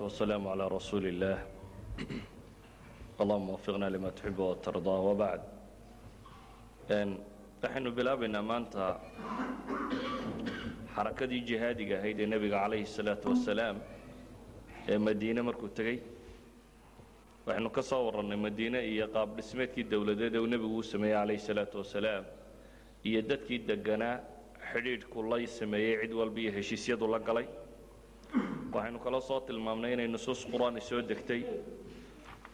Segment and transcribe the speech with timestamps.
[0.00, 1.38] والسلام على رسول الله
[3.20, 5.40] اللهم وفقنا لما تحب وترضى وبعد
[7.62, 8.84] waxaynu bilaabaynaa maanta
[10.94, 13.76] xarakadii jihaadiga ahayd ee nebiga calayhi الsalaaةu wasalaam
[14.92, 15.98] ee madiine markuu tegey
[17.46, 21.40] waxaynu ka soo warrannay madiine iyo qaab dhismeedkii dowladeed ee uu nebigu u sameeyey calayhi
[21.42, 22.24] الsalaaةu wasalaam
[23.08, 24.16] iyo dadkii deganaa
[24.70, 27.46] xidhiidhku la sameeyey cid walba iyo heshiisyadu la galay
[28.74, 31.42] waxaynu kaloo soo tilmaamnay inay nusuus qur'aani soo degtay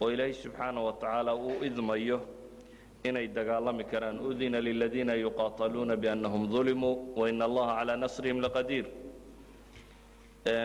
[0.01, 2.17] oo ilaahay subxaana wa tacaala uu idmayo
[3.07, 4.17] inay dagaalami karaan.
[4.29, 8.85] Udina liladiina yuqaataluuna biannahum dulimuu wain allaha calaa nasrihim laqadiir.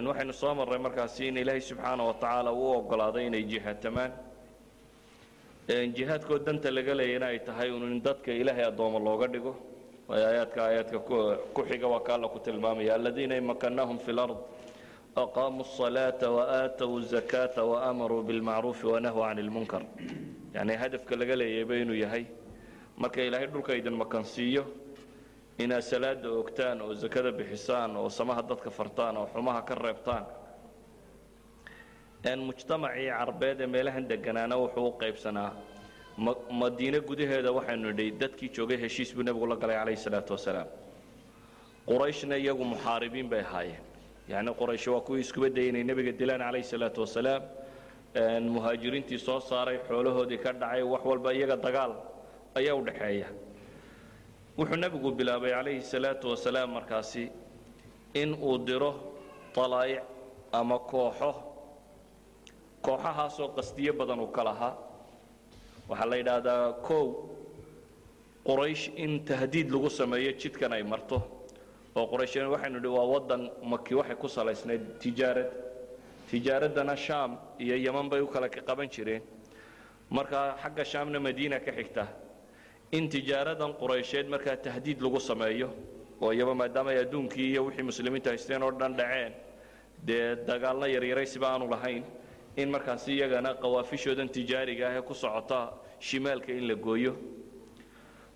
[0.08, 4.12] Waxaynu soo marray markaasi in ilaahay subxaana wa tacaala uu ogolaaday inay jihaatamaan
[5.96, 9.52] jihaadkoo danta laga leeyana ay tahay in dadka ilaahay addooma looga dhigo.
[10.08, 10.98] Waayo aayaadka aayaadka
[11.54, 12.94] ku xiga waa ka alla ku tilmaamaya.
[12.98, 14.36] Aladiina in fi lard
[15.23, 19.81] aqaamuu الصalaaةa وaatow الزakaaةa وamaruu biاlmacruufi wanahuu can اlmunkar
[20.55, 22.23] yacni hadafka laga leeyayba inuu yahay
[23.01, 24.63] marka ilaahay dhulka idin makansiiyo
[25.63, 30.25] inaad salaada ogtaan oo zakada bixisaan oo samaha dadka fartaan oo xumaha ka reebtaan
[32.49, 35.51] mujtamacii carbeed ee meelahan deganaana wuxuu u qaybsanaa
[36.61, 40.67] madiine gudaheeda waxaynu nidhi dadkii joogay heshiis buu nebigu la galay calayh الsalaaةu wasalaam
[41.89, 43.83] qurayshna iyagu muxaaribiin bay ahaayeen
[44.32, 47.42] yacni qoraysh waa kuwii iskuba dayay nebiga dilaan calayhi salaatu wasalaam
[48.54, 51.92] muhaajiriintii soo saaray xoolahoodii ka dhacay wax walba iyaga dagaal
[52.58, 53.28] ayaa u dhaxeeya
[54.58, 57.24] wuxuu nebigu bilaabay calayhi salaatu wasalaam markaasi
[58.22, 58.90] in uu diro
[59.54, 60.02] talaa'ic
[60.52, 61.30] ama kooxo.
[62.84, 64.74] Kooxahaasoo qasdiyo badan uu ka lahaa.
[65.88, 67.04] Waxaa la yidhaahdaa kow
[68.48, 71.18] qoraysh in tahdiid lagu sameeyo jidkan ay marto
[71.96, 73.42] oo qoraysheen waxaynu idhi waa waddan
[73.72, 75.50] maki waxay ku salaysnayd tijaarad
[76.30, 79.22] tijaaraddana shaam iyo yeman bay u kala qaban jireen.
[80.10, 82.06] Markaa xagga shaamna madiina ka xigta
[82.92, 85.68] in tijaaradan quraysheed markaa tahdiid lagu sameeyo
[86.20, 89.32] oo iyaba maadaama ay adduunkii iyo wixii muslimiintu haysteen oo dhan dhaceen
[90.06, 92.04] dee dagaalna yaryaraysiba aanu lahayn
[92.56, 97.12] in markaasi iyagana qawaafishoodan tijaariga ah ee ku socota shimaalka in la gooyo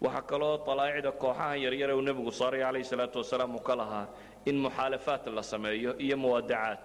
[0.05, 4.07] waxaa kaloo alaa'icda kooxahan yaryare uu nebigu saaray calayhi salaatu wasalaam uu ka lahaa
[4.47, 6.85] in muxaalafaat la sameeyo iyo muwaadacaad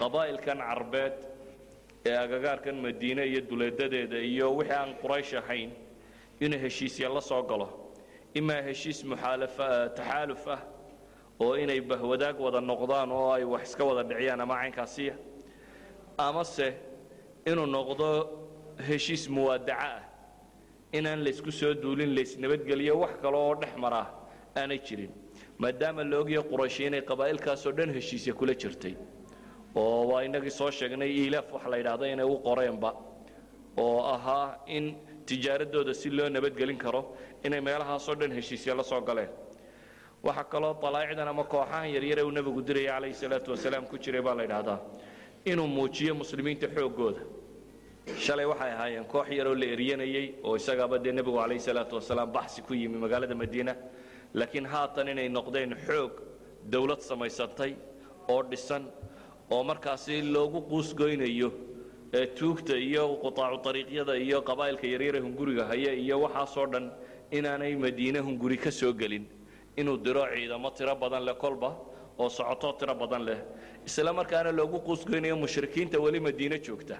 [0.00, 1.14] qabaa'ilkan carbeed
[2.08, 5.70] ee agagaarkan madiine iyo duleedadeeda iyo wixii aan quraysh ahayn
[6.40, 7.68] inuu heshiisya la soo galo
[8.34, 8.98] imaa heshiis
[9.96, 10.60] taxaaluf ah
[11.44, 15.14] oo inay bahwadaag wada noqdaan oo ay wax iska wada dhiciyaan ama caynkaasiya
[16.26, 16.68] amase
[17.50, 18.08] inuu noqdo
[18.88, 20.02] heshiis muwaadaca ah
[20.92, 24.06] inaan laysku soo duulin laysnabadgeliyo wax kale oo dhex maraa
[24.56, 25.10] aanay jirin.
[25.58, 28.94] Maadaama la ogyahay qurayshi inay qabaa'ilkaasoo dhan heshiisya kula jirtay
[29.74, 32.90] oo waa innagii soo sheegnay ilaaf waxa la yidhaahda inay u qoreenba
[33.76, 34.94] oo ahaa in
[35.26, 39.28] tijaaradooda si loo nabadgelin karo inay meelahaasoo dhan heshiisya la soo galeen.
[40.24, 44.34] Waxaa kaloo alaa'icdan ama kooxahan yaryare uu nebigu diraya calayhi salaatu wasalaam ku jiray baa
[44.34, 44.78] la yidhaahdaa
[45.44, 47.20] inuu muujiyo muslimiinta xooggooda
[48.14, 52.62] shalay waxay ahaayeen koox yaroo la eryanayey oo isagaaba dee nebigu calayhi salaatu wasalaam baxsi
[52.62, 53.74] ku yimi magaalada madiina.
[54.34, 56.12] Laakiin haatan inay noqdeen xoog
[56.70, 57.74] dowlad samaysantay
[58.28, 58.84] oo dhisan
[59.50, 61.50] oo markaasi loogu quusgoynayo
[62.38, 66.92] tuugta iyo qutaacu ariiqyada iyo qabaa'ilka yaryare hunguriga haya iyo waxaasoo dhan
[67.32, 69.26] inaanay madiine hunguri ka soo gelin.
[69.76, 71.74] Inuu diro ciidamo tiro badan leh kolba
[72.18, 73.38] oo socotoo tiro badan leh.
[73.86, 76.96] Isla markaana loogu quusgoynayo mushrikiinta weli madiine joogta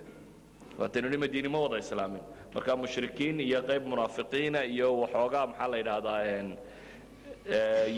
[0.78, 2.22] waataynu ni madiini ma wada islaamin
[2.54, 6.20] marka mushrikiin iyo qayb munaafiqiina iyo waxoogaa maxaa la yidhaahdaa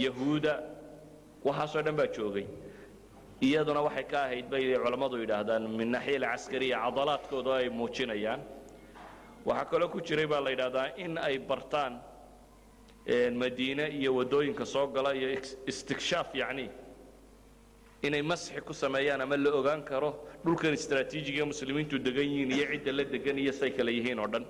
[0.05, 0.53] yahuuda
[1.45, 2.47] waxaasoo dhan baa joogay.
[3.47, 8.41] Iyaduna waxay ka ahayd bay culammadu yidhaahdaan min naxiya alcaskariya cadalaadkooda ay muujinayaan.
[9.47, 11.95] Waxaa kaloo ku jiray baa la yidhaahdaa in ay bartaan
[13.43, 15.29] madiine iyo waddooyinka soo gala iyo
[15.71, 16.67] istikshaaf yacni
[18.03, 20.11] inay masxi ku sameeyaan ama la ogaan karo
[20.45, 24.45] dhulkan istraatiijiga muslimiintu degan yihiin iyo cidda la degan iyo say kale yihiin oo dhan.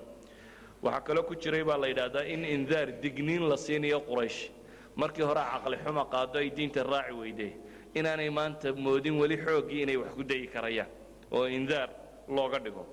[0.82, 4.50] Waxaa kaloo ku jiray baa la yidhaahdaa in indaar digniin la siinayo quraysh.
[4.96, 7.48] Markii hore caqli xuma qaado ay diinta raaci weyde
[7.94, 10.88] inaanay maanta moodin weli xooggii inay wax ku dayi karayaan
[11.32, 11.88] oo indaar
[12.28, 12.84] looga dhigo.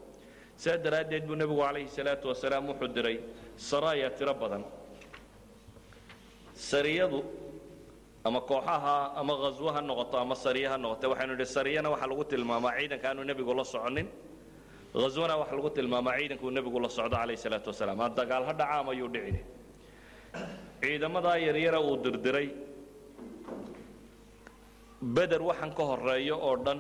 [0.57, 3.19] Sidaa daraaddeed buu nebigu calayhi salaatu wasalaam wuxuu diray
[3.57, 4.63] saraaya tiro badan.
[6.55, 7.19] Sariyadu
[8.27, 12.23] ama kooxaha ama haswo ha noqoto ama sariye ha noqote waxaynu idhi sariyana waxaa lagu
[12.31, 14.07] tilmaamaa ciidanka aanu nebigu la soconin.
[15.03, 17.99] Haswana waxaa lagu tilmaamaa ciidankuu nebigu la socdo calayhi salaatu wasalaam.
[18.03, 19.41] Ha dagaal ha dhacaam ayuu dhicini
[20.81, 22.47] ciidamadaa yaryara uu dirdiray.
[25.15, 26.79] Beder waxaan ka horeeyo oo dhan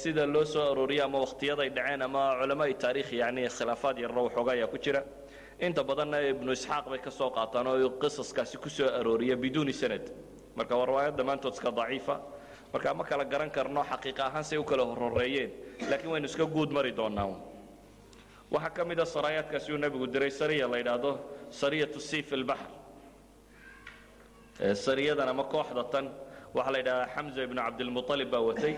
[0.00, 4.70] sida loo soo arooriyay ama wakhtiyaday dhaceen ama culamaai taarikh yani khilaafaad yarro waxooga ayaa
[4.72, 5.02] ku jira
[5.66, 10.04] inta badanna ibnu isxaaq bay ka soo qaataan oo qisaskaasi ku soo arooriya biduuni sanad.
[10.56, 12.14] Marka waa riwaayad dhammaantood iska daciifa.
[12.72, 15.50] Marka ma kala garan karno xaqiiqa ahaan say u kala horhoreeyeen
[15.90, 17.28] laakiin waynu iska guud mari doonaa
[18.50, 21.10] waxaa ka mida saraayaadkaasi uu nebigu diray sariya la yidhaahdo
[21.50, 22.70] sariyatu siif ilbaxr
[24.74, 26.06] sariyadan ama kooxda tan.
[26.54, 28.74] Waxaa la yidhahdaa xamza ibnu cabdilmualib baa watay.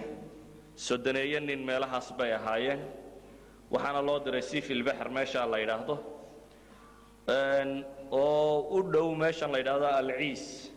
[0.76, 2.80] Sodoneeye nin meelahaas bay ahaayeen.
[3.72, 5.94] Waxaana loo diray siif ilbaxr meesha la yidhaahdo
[7.28, 10.70] oo u dhow meeshan la yidhaahdo alciis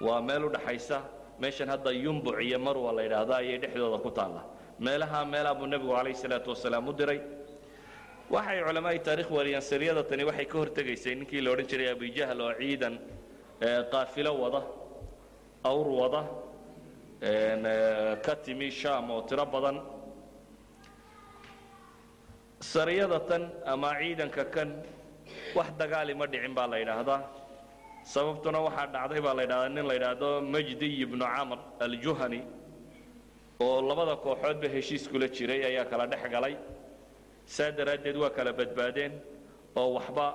[0.00, 0.98] waa meel u dhaxaysa.
[1.40, 4.42] Meeshan hadda yumbuc iyo marwa la yidhaahdo ayay dhexdooda ku taalla.
[4.80, 7.20] Meelaha meelaa buu nebigu calayhi salaatu wasalaam u diray.
[8.30, 12.52] Waxay culamaai taarikh wariyaan sariyada tani waxay ka hortegaysay ninkii la odhan jiray abijahl oo
[12.60, 12.94] ciidan
[13.92, 14.60] qaafilo wada
[15.64, 16.22] awr wada
[18.24, 19.76] ka timi sham oo tiro badan.
[22.60, 24.68] Sariyada tan ama ciidanka kan
[25.56, 27.20] wax dagaali ma dhicin baa la yidhaahdaa.
[28.14, 32.40] Sababtuna waxaa dhacday baa la yidhahdaa nin la yidhaahdo majdiy ibnu camr aljuhani
[33.66, 36.54] oo labada kooxoodba heshiis kula jiray ayaa kala dhex galay.
[37.54, 39.12] Saa daraaddeed waa kala badbaadeen
[39.80, 40.26] oo waxba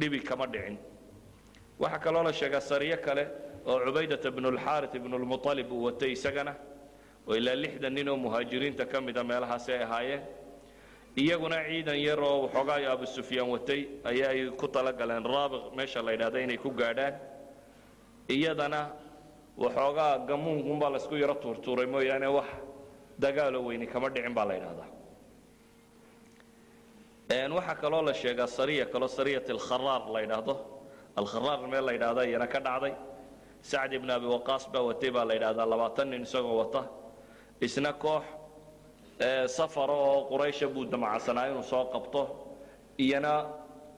[0.00, 0.76] dhibi kama dhicin.
[1.82, 3.24] Waxaa kaloo la sheegaa sariyo kale
[3.70, 6.52] oo cubaydata bnulxaarit ibnulmualib uu watay isagana
[7.28, 10.22] oo ilaa lixdan nin oo muhaajiriinta ka mida meelahaasi ay ahaayeen
[11.16, 15.24] iyaguna ciidan yar oo waxoogaayo abu sufyaan watay ayaay ku talagaleen.
[15.24, 17.14] Raabiq meesha la yidhahda inay ku gaadhaan.
[18.28, 18.90] Iyadana
[19.58, 22.46] waxoogaa gamuunkunbaa laysku yaro tuurtuuray mooyaane wax
[23.20, 24.88] dagaalo weyni kama dhicin baa la yidhahdaa
[27.54, 30.54] waxaa kaloo la sheegaa sariya kaloo sariyat alkharaar la yidhaahdo.
[31.16, 32.94] Alkharaar meel la yidhahda iyana ka dhacday.
[33.62, 36.82] Sacd ibn abi waqaas baa watay baa la yidhahdaa labaatan nin isagoo wata.
[37.60, 38.24] Isna koox
[39.46, 42.22] safara oo quraysha buu damacsanaa inuu soo qabto.
[42.98, 43.46] Iyana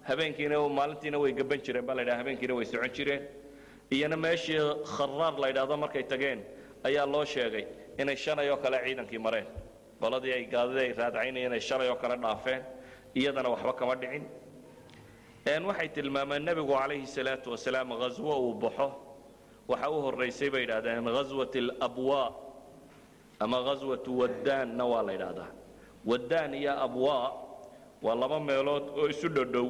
[0.09, 3.23] habeenkiina maalintiina way gaban jireen baa la yidhaha habeenkiina way socon jireen.
[3.91, 4.59] Iyana meeshii
[4.97, 6.41] kharaar la yidhaahdo markay tageen
[6.85, 7.65] ayaa loo sheegay
[7.99, 9.47] inay shalay oo kale ciidankii mareen.
[10.01, 12.63] Qoladii ay gaadida ay raadcaynayeen inay shalay oo kale dhaafeen
[13.15, 14.25] iyadana waxba kama dhicin.
[15.67, 18.89] Waxay tilmaameen nebigu calayhi salaatu wasalaam ghaswo uu baxo
[19.69, 22.27] waxa u horaysay bay yidhahdeen ghaswat alabwaa
[23.41, 25.51] ama ghaswatu waddaanna waa la yidhaahdaa.
[26.11, 27.33] Waddaan iyo abwaa
[28.03, 29.67] waa laba meelood oo isu dhodhow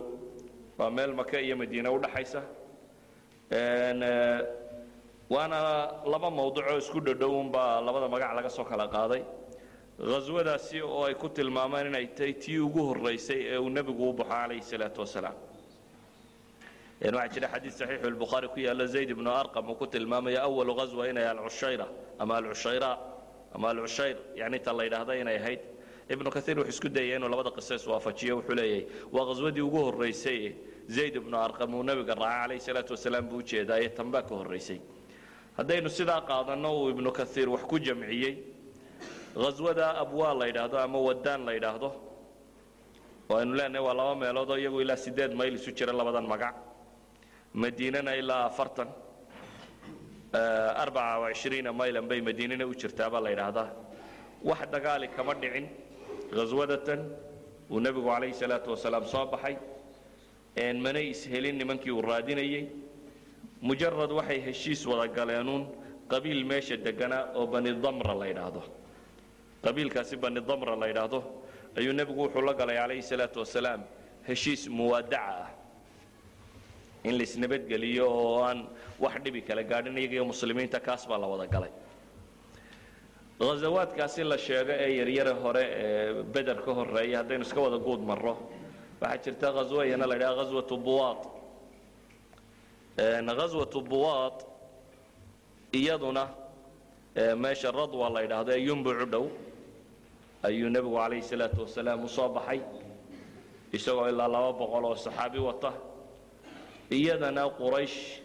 [0.79, 2.43] waa meel maka iyo madiine udhaxaysa
[5.31, 5.59] waana
[6.13, 9.23] laba mawducoo isku dhodhow unbaa labada magac laga soo kala qaaday.
[9.99, 14.31] Ghaswadaasi oo ay ku tilmaameen inay tahay tii ugu horaysay ee uu nebigu u baxo
[14.31, 15.35] calayhi salaatu wasalaam.
[17.03, 21.09] Waxaa jira xadiid saxiixu lbukhaari ku yaalla zayd ibnu arqam uu ku tilmaamaya awalu ghaswa
[21.11, 21.87] inay alcushayra
[22.19, 22.91] ama alcushayra
[23.55, 25.61] ama alcushayr yani ta la yidhaahda inay ahayd
[26.15, 30.41] ibnu kaiir wuxuu isku dayaya inuu labada qiso iswaafajiyo wuxuu leeyahay waa ghaswadii ugu horaysay
[30.97, 34.35] zayd ibnu arqam uu nebiga raacay calayhi salaatu wasalaam buu u jeedaa ee tanbaa ka
[34.41, 34.79] horaysay
[35.59, 38.35] haddaynu sidaa qaadanno uu ibnu kaiir wax ku jamciyey
[39.43, 41.89] ghaswada abwaa la yidhaahdo ama waddaan la yidhaahdo
[43.31, 46.55] oo aynu leenahay waa laba meelood oo iyagu ilaa siddeed mayl isu jira labadan magac
[47.63, 48.89] madiinana ilaa afartan
[50.37, 53.71] wacishriina maylan bay madiinana u jirtaabaa la yidhaahdaa.
[54.45, 55.69] Wax dagaali kama dhicin.
[56.33, 57.01] Ghaswadatan
[57.71, 59.57] uu nebigu calayhi salaatu wasalaam soo baxay.
[60.57, 62.69] Manay ishelin nimankii uu raadinayey
[63.63, 65.67] mujarad waxay heshiis wada galeenuun
[66.09, 68.63] qabiil meesha deganaa oo bani damra la yidhaahdo.
[69.65, 71.19] Qabiilkaasi bani damra la yidhaahdo
[71.77, 73.81] ayuu nebigu wuxuu la galay calayhi salaatu wasalaam
[74.29, 75.51] heshiis muwaadaca ah
[77.09, 78.59] in laisnabadgeliyo oo aan
[79.05, 81.71] wax dhibi kala gaadhin iyaga muslimiinta kaas baa la wada galay.
[83.41, 88.35] Ghazawaadkaasi la sheego ee yaryare hore ee beder ka horreeya haddaynu iska wada guud marro.
[89.01, 91.21] Waxaa jirta ghaswo iyana la yidhaha ghaswatu buwaad.
[93.39, 94.37] Ghaswatu buwaad
[95.73, 96.25] iyaduna
[97.43, 99.27] meesha radwa la yidhaahdo ee yumbuc u dhow
[100.43, 102.61] ayuu nebigu calayhi salaatu wasalaam u baxay
[103.77, 105.71] isagoo ilaa laba boqol oo saxaabi wata
[106.91, 108.21] iyadana quraysh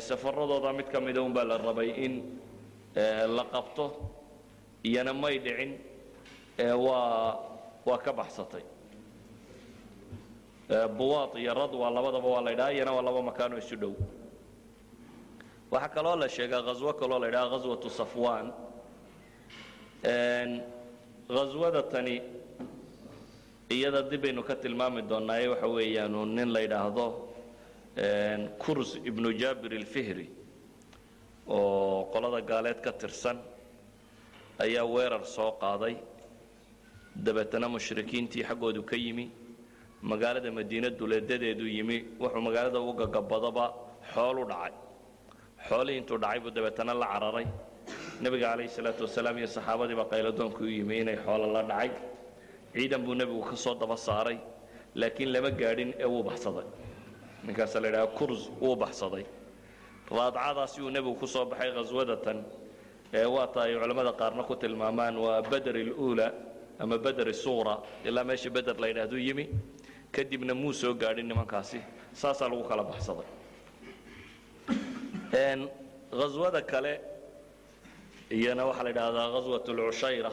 [0.00, 2.14] safaradooda mid ka mida un baa la rabay in
[3.36, 3.92] la qabto
[4.84, 5.78] iyana may dhicin
[6.58, 7.38] waa
[7.86, 8.62] waa ka baxsatay.
[10.96, 13.94] Buwaad iyo radwa labadaba waa la ydhaha iyana waa laba makaanoo isu dhow.
[15.70, 18.50] Waxaa kaloo la sheegaa ghaswo kaloo la ydhaha ghaswatu safwan
[21.28, 22.22] ghaswada tani
[23.70, 27.06] iyada dib baynu ka tilmaami doonaaye waxa weeyaanu nin la yidhaahdo
[28.58, 30.28] kurs ibnu jabir alfihri
[31.48, 33.38] oo qolada gaaleed ka tirsan
[34.64, 35.96] ayaa weerar soo qaaday.
[37.16, 39.30] Dabeetana mushrikiintii xaggoodu ka yimi
[40.02, 43.64] magaalada madiina duleedadeedu yimi wuxuu magaalada u gagabadaba
[44.12, 44.72] xoolu dhacay.
[45.68, 47.46] Xoolihii intuu dhacay buu dabeetana la cararay.
[48.20, 51.90] Nebiga calayhi salaatu wasalaam iyo saxaabadiiba qayladoonku u yimi inay xoolo la dhacay.
[52.74, 54.38] Ciidan buu nebigu ka soo daba saaray
[54.94, 56.66] laakiin lama gaadhin ee wuu baxsaday
[57.46, 59.24] ninkaasa la yidhaha kurs wuu baxsaday.
[60.10, 62.38] Raadcadaasi uu nebigu ku soo baxay khaswadatan
[63.14, 66.32] ee waata ay culammada qaarna ku tilmaamaan waa bader iluula
[66.78, 67.74] ama bader isuura
[68.04, 69.44] ilaa meesha beder la yidhahduu yimi
[70.12, 71.80] kadibna muu soo gaadhin nimankaasi.
[72.12, 73.26] Saasaa lagu kala baxsaday.
[76.20, 77.00] Haswada kale
[78.30, 80.30] iyana waxaa la yidhaahdaa ghaswat lcushayra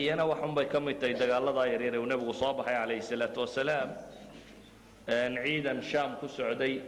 [0.00, 3.88] iyana waxunbay ka mid tahay dagaaladaa yaryar uu nebigu soo baxay calayhi salaatu wasalaam
[5.08, 6.82] ciidan shaam ku socday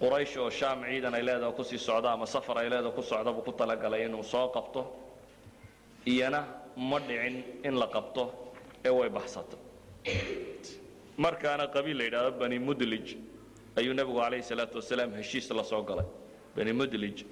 [0.00, 3.32] quraysh oo shaam ciidan ay leedaha ku sii socda ama safar ay leedaha ku socda
[3.32, 4.82] buu ku talagalay inuu soo qabto.
[6.06, 6.44] Iyana
[6.76, 8.32] ma dhicin in la qabto
[8.84, 9.56] ee way baxsato.
[11.18, 13.16] Markaana qabiil la yidhaahdo bani mudlij
[13.76, 16.06] ayuu nebigu calayhi salaatu wasalaam heshiis la soo galay.
[16.56, 17.24] Bani mudlij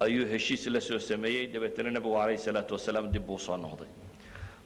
[0.00, 3.88] ayuu heshiis la soo sameeyey dabeetana nebigu calayhi salaatu wasalaam dib buu soo noqday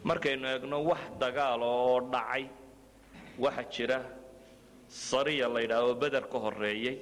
[0.09, 2.45] markaynu eegno wax dagaal oo dhacay
[3.45, 3.99] waxa jira
[4.89, 6.97] sariya la yidhaahdo beder ka horreeyey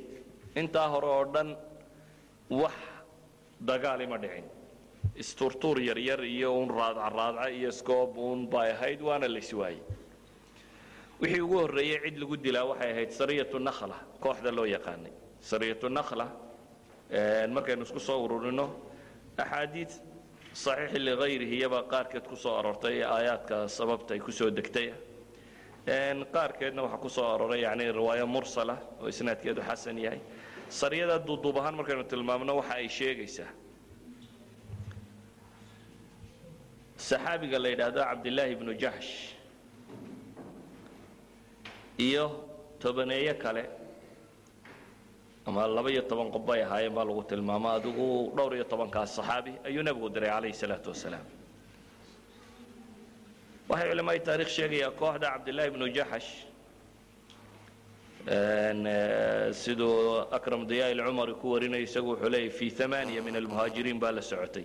[0.60, 1.48] intaa hore oo dhan
[2.50, 2.74] wax
[3.60, 4.44] dagaali ma dhicin.
[5.22, 9.82] Isturtuur yaryar iyo uun raadcaraadca iyo scoob uun bay ahayd waana lays waayey.
[11.20, 15.12] Wixii ugu horreeyey cid lagu dilaa waxay ahayd sariyatu nakhla kooxda loo yaqaanay.
[15.40, 16.26] Sariyatu nakhla
[17.54, 18.66] markaynu isku soo ururino
[19.38, 19.90] axaadiid
[20.54, 24.92] saxiixi ligayrihi iyabaa qaarkeed ku soo aroortay ee aayaadka sababta ay ku soo degtay.
[26.34, 30.20] Qaarkeedna waxaa ku soo aroray yani riwaayo mursala oo isnaadkeedu xasan yahay.
[30.68, 33.50] Sariyada duuduub ahaan markaynu tilmaamno waxa ay sheegaysaa.
[36.96, 39.12] Saxaabiga la yidhaahdo cabdillaahi ibnu jaxsh
[41.98, 42.24] iyo
[42.80, 43.62] tobaneeyo kale
[45.46, 49.52] ama laba iyo toban qof bay ahaayeen baa lagu tilmaamo adigu dhowr iyo tobankaas saxaabi
[49.66, 51.26] ayuu nebigu diray calayhi salaatu wasalaam.
[53.68, 56.30] Waxay culamada taarikh sheegayaa kooxda cabdillaahi ibnu jaxash
[59.52, 64.22] siduu akram diyaa ilcumari ku warinayo isagu wuxuu leeyahy fi amaaniya min almuhaajiriin baa la
[64.22, 64.64] socotay.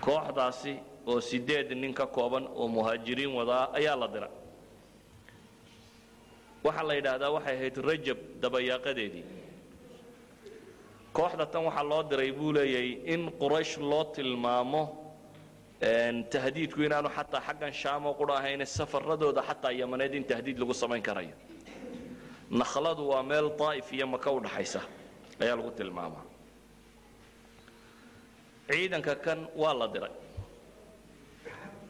[0.00, 0.72] Kooxdaasi
[1.06, 4.28] oo sideed nin ka kooban oo muhaajiriin wadaa ayaa la dira
[6.64, 9.24] waxaa la yidhaahdaa waxay ahayd rajab dabayaaqadeedii.
[11.16, 14.82] Kooxda tan waxaa loo diray buu leeyahay in quraysh loo tilmaamo
[16.32, 21.34] tahdiidku inaanu xataa xaggan shaamo qura ahayne safaradooda xataa yamaneed in tahdiid lagu samayn karayo.
[22.60, 24.80] Nakhladu waa meel daa'if iyo maka u dhaxaysa
[25.42, 26.24] ayaa lagu tilmaamaa.
[28.70, 30.14] Ciidanka kan waa la diray.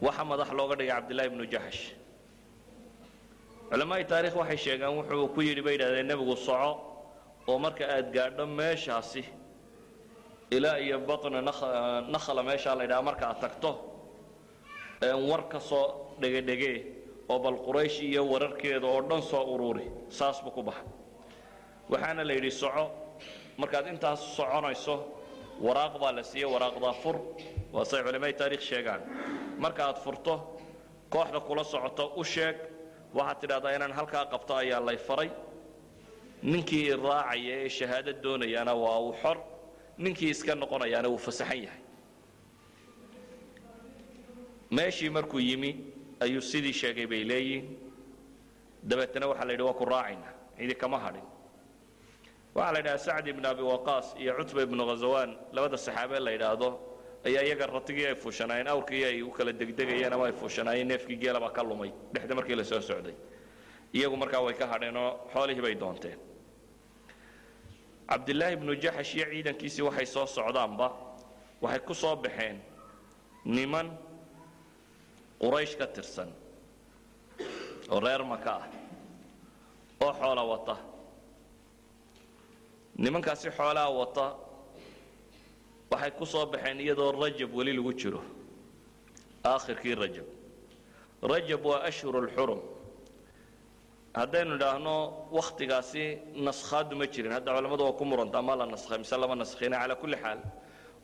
[0.05, 1.81] Waxa madax looga dhigay cabdillahi ibnu jaxsh
[3.73, 6.71] culammaai taarikh waxay sheegaan wuxuu ku yidhi bay yidhahdeen nebigu soco
[7.50, 9.23] oo marka aad gaadho meeshaasi
[10.57, 11.41] ilaa iyo batna
[12.14, 13.71] nakhla meeshaa la yidhaha marka aad tagto
[15.31, 15.85] war ka soo
[16.21, 16.76] dhegedhegee
[17.33, 19.87] oo bal quraysh iyo wararkeeda oo dhan soo uruuri
[20.19, 20.87] saas buu ku baxay.
[21.91, 22.85] Waxaana la yidhi soco.
[23.61, 24.95] Markaad intaas soconayso
[25.67, 27.17] waraaq baa la siiye waraaqdaa fur.
[27.75, 29.00] Waa say culammaai taarikh sheegaan.
[29.62, 30.35] Marka aad furto
[31.14, 32.57] kooxda kula socoto u sheeg
[33.16, 35.31] waxaad tidhahdaa inaan halkaa qabto ayaa lay faray.
[36.42, 39.37] Ninkii raacaya ee shahaado doonayaana waa uu xor.
[40.04, 41.81] Ninkii iska noqonayaana wuu fasaxan yahay.
[44.71, 45.71] Meeshii markuu yimi
[46.21, 47.66] ayuu sidii sheegay bay leeyihiin
[48.88, 50.28] dabeetana waxaa la yidhi waa ku raacayna
[50.59, 51.26] cidi kama hadhin.
[52.54, 56.69] Waxaa la yidhaha sacd ibn abi waqaas iyo cutba ibnu ghazawaan labada saxaabe la yidhaahdo
[57.26, 61.50] ayaa iyaga ratigii ay fuushanaayeen awrkii ay u kala degdegayeen ama ay fuushanaayeen neefkii geelabaa
[61.57, 61.93] ka lumay.
[62.12, 63.14] Dhexda markii la soo socday.
[63.95, 66.19] Iyagu markaa way ka hadheen oo xoolihii bay doonteen
[68.09, 70.87] cabdillaahi ibnu jaxash iyo ciidankiisii waxay soo socdaanba
[71.62, 72.57] waxay ku soo baxeen
[73.45, 73.88] niman
[75.41, 76.29] quraysh ka tirsan
[77.91, 78.67] oo reer maka ah
[80.05, 80.76] oo xoola wata.
[82.99, 84.26] Nimankaasi xoolaha wata
[85.93, 88.21] waxay ku soo baxeen iyadoo rajab weli lagu jiro.
[89.45, 90.27] Aakhirkii rajab.
[91.33, 92.61] Rajab waa ashhur lxurum
[94.19, 94.95] haddaynu idhaahno
[95.39, 96.05] wakhtigaasi
[96.47, 97.33] naskhaadu ma jirin.
[97.37, 100.41] Hadda culammadu waa ku muranta ma la naskhay mise lama naskhina calaa kulli xaal.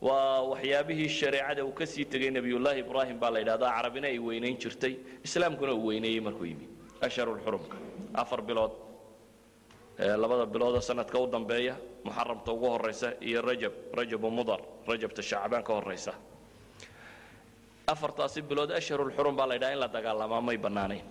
[0.01, 4.55] Waa waxyaabihii shareecada uu ka sii tegay nebiyullaahi ibraahim baa la yidhahdaa carabina ay weynayn
[4.61, 4.93] jirtay
[5.27, 6.65] islaamkuna uu weyneeyey markuu yimi.
[7.01, 7.77] Ashhurulxurumka
[8.21, 8.71] afar bilood
[9.99, 11.75] labada biloodoo sanadka u dambeeya
[12.05, 16.13] muxaramta ugu horaysa iyo rajab rajabu mudar rajabta shacbaan ka horaysa
[17.87, 21.03] afartaasi bilood ashharulxurum baa la ydhaha in la dagaalamaa may bannaanayn.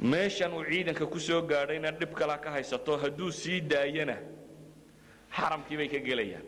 [0.00, 4.16] Meeshan uu ciidanka ku soo gaadhayna dhib kala ka haysato hadduu sii daayana
[5.36, 6.46] xaramkii bay ka gelayaan.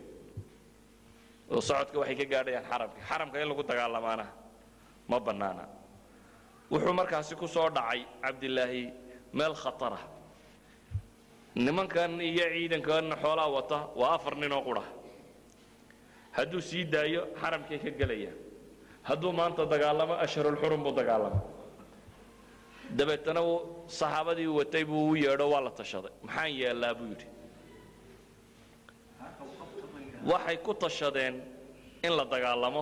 [1.51, 2.97] Oo socodka waxay ka gaadhayaan xaramka.
[3.09, 4.25] Xaramka in lagu dagaalamaana
[5.09, 5.63] ma bannaana.
[6.71, 8.83] Wuxuu markaasi ku soo dhacay cabdilaahi
[9.33, 9.99] meel khatara.
[11.55, 14.83] Nimankan iyo ciidankan xoolaa wata waa afar nin oo qura
[16.37, 18.37] hadduu sii daayo xaramkay ka gelayaan.
[19.07, 21.39] Hadduu maanta dagaalamo ashharulxurum buu dagaalama.
[22.97, 23.41] Dabeetana
[23.99, 26.11] saxaabadii watay buu u yeedho waa la tashaday.
[26.25, 27.27] Maxaan yeellaa buu yidhi.
[30.25, 31.35] Waxay ku tashadeen
[32.03, 32.81] in la dagaalamo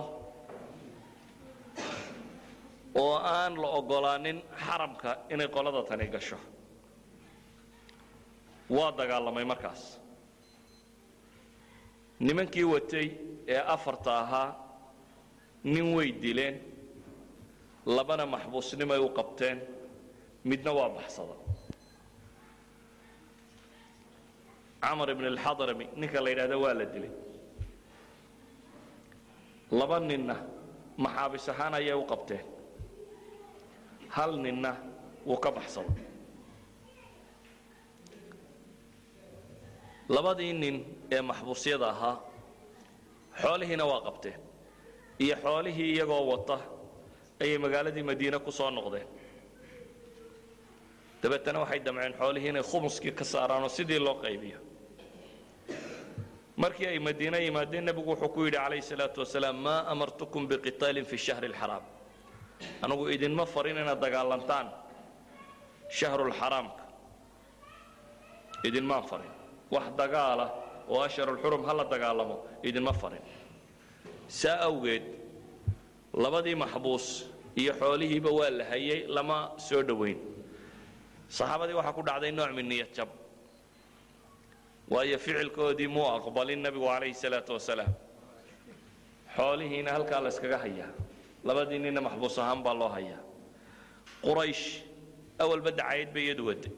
[2.94, 6.36] oo aan la oggolaanin xaramka inay qolada tani gasho.
[8.70, 9.82] Waa dagaalamay markaas.
[12.26, 13.06] Nimankii watay
[13.54, 14.48] ee afarta ahaa
[15.64, 16.56] nin way dileen
[17.96, 19.58] labana maxbuusnimay u qabteen
[20.44, 21.34] midna waa baxsada.
[24.82, 27.10] Camar ibn alxadrami ninka la yidhahda waa la dilay.
[29.78, 30.36] Laba ninna
[31.04, 32.44] maxaabis ahaan ayay u qabteen
[34.16, 34.70] hal ninna
[35.28, 36.04] wuu ka baxsaday.
[40.14, 40.76] Labadii nin
[41.14, 42.16] ee maxbuusyada ahaa
[43.42, 44.38] xoolihiina waa qabteen
[45.24, 46.56] iyo xoolihii iyagoo wata
[47.42, 49.06] ayay magaaladii madiine ku soo noqdeen.
[51.22, 54.58] Dabeetana waxay damceen xoolihii inay khumuskii ka saaraanoo sidii loo qaybiyo.
[56.62, 61.16] Markii ay madiine yimaadeen nebigu wuxuu ku yidhi calayhi salaatu wasalaam maa amartukum biqitaalin fi
[61.26, 61.84] shahri alxaraam
[62.84, 64.68] anugu idinma farin inaad dagaalantaan
[65.98, 66.82] shahrulxaraamka
[68.68, 69.32] idinmaan farin.
[69.74, 70.46] Wax dagaala
[70.88, 72.36] oo asharulxurum ha la dagaalamo
[72.68, 73.22] idinma farin.
[74.28, 75.02] Saa awgeed
[76.24, 77.06] labadii maxbuus
[77.60, 80.18] iyo xoolihiiba waa la hayay lama soo dhowayn
[81.28, 82.96] saxaabadii waxaa ku dhacday nooc min niyad
[84.92, 87.92] waayo ficilkoodii muu aqbalin nebigu calayhi salaatu wasalaam.
[89.36, 90.90] Xoolihiina halkaa la yskaga hayaa
[91.44, 93.20] labadii ninna maxbuus ahaan baa loo hayaa.
[94.24, 94.64] Quraysh
[95.42, 96.72] awalba dacayad bay iyadu waday.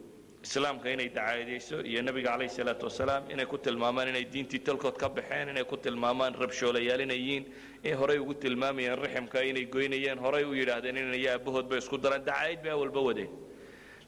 [0.44, 5.08] Islaamka inay dacaadayso iyo nebiga calayhi salaatu wasalaam inay ku tilmaamaan inay diintii talkood ka
[5.08, 7.44] baxeen inay ku tilmaamaan rabshoolayaal inay yihiin
[7.88, 12.24] in horay ugu tilmaamayeen riximka inay goynayeen horay u yidhaahdeen inay aabahood bay isku dareen
[12.28, 13.30] dacaayad bay awalba wadeen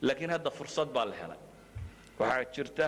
[0.07, 1.41] laakiin hadda fursad baa la helay.
[2.21, 2.87] Waxaa jirta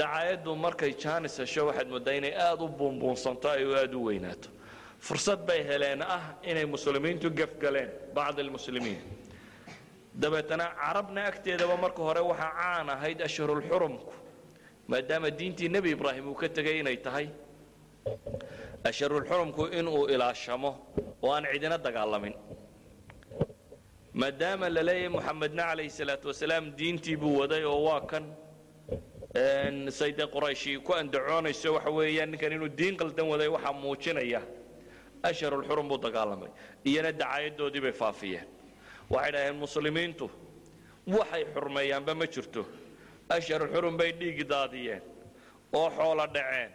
[0.00, 4.48] dacaayaddu markay jaanis hesho waxaad mooddaa inay aada u buunbuunsanto ay aada u weynaato
[5.06, 9.00] fursad bay heleen ah inay muslimiintu gefgaleen bacd almuslimiin.
[10.22, 14.12] Dabeetana carabna agteedaba marka hore waxaa caan ahayd ashhurulxurumku
[14.88, 17.26] maadaama diintii nebi ibraahim uu ka tegay inay tahay.
[18.90, 20.70] Ashhurulxurumku inuu ilaashamo
[21.22, 22.34] oo aan cidina dagaalamin.
[24.14, 28.24] Maadaama la leeyahay calayhi salaatu wasalaam diintii buu waday oo waa kan
[29.98, 34.40] say dee qurayshi ku andacoonayso waxa weeyaan ninkan inuu diin qaldan waday waxaa muujinaya
[35.22, 36.50] asharulxurum buu dagaalamay.
[36.84, 38.46] Iyana dacaayadoodii bay faafiyeen.
[39.10, 40.30] Waxay dhaheen muslimiintu
[41.06, 42.62] waxay xurmeeyaanba ma jirto.
[43.28, 45.02] Asharulxurum bay dhiig daadiyeen
[45.72, 46.70] oo xoolo dhaceen